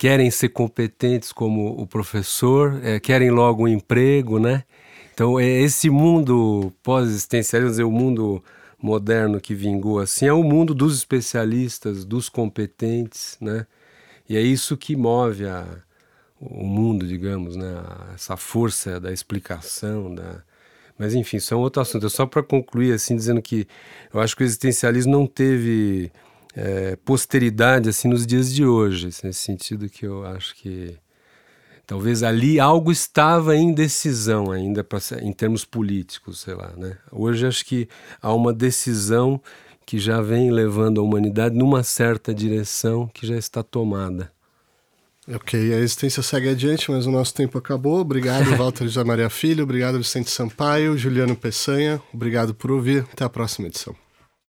[0.00, 4.64] Querem ser competentes como o professor, é, querem logo um emprego, né?
[5.12, 8.42] Então, é esse mundo pós-existencialista, o mundo
[8.82, 13.66] moderno que vingou assim é o mundo dos especialistas, dos competentes, né?
[14.26, 15.66] E é isso que move a,
[16.40, 17.84] o mundo, digamos, né?
[18.14, 20.42] Essa força da explicação, da...
[20.98, 22.06] Mas enfim, isso é um outro assunto.
[22.06, 23.68] É só para concluir assim dizendo que
[24.14, 26.10] eu acho que o existencialismo não teve
[26.54, 30.98] é, posteridade assim nos dias de hoje, nesse sentido que eu acho que
[31.90, 36.72] Talvez ali algo estava em decisão ainda pra, em termos políticos, sei lá.
[36.76, 36.96] Né?
[37.10, 37.88] Hoje acho que
[38.22, 39.42] há uma decisão
[39.84, 44.30] que já vem levando a humanidade numa certa direção que já está tomada.
[45.34, 47.98] Ok, a existência segue adiante, mas o nosso tempo acabou.
[47.98, 49.64] Obrigado, Walter José Maria Filho.
[49.64, 52.00] Obrigado, Vicente Sampaio, Juliano Peçanha.
[52.14, 53.04] Obrigado por ouvir.
[53.12, 53.96] Até a próxima edição.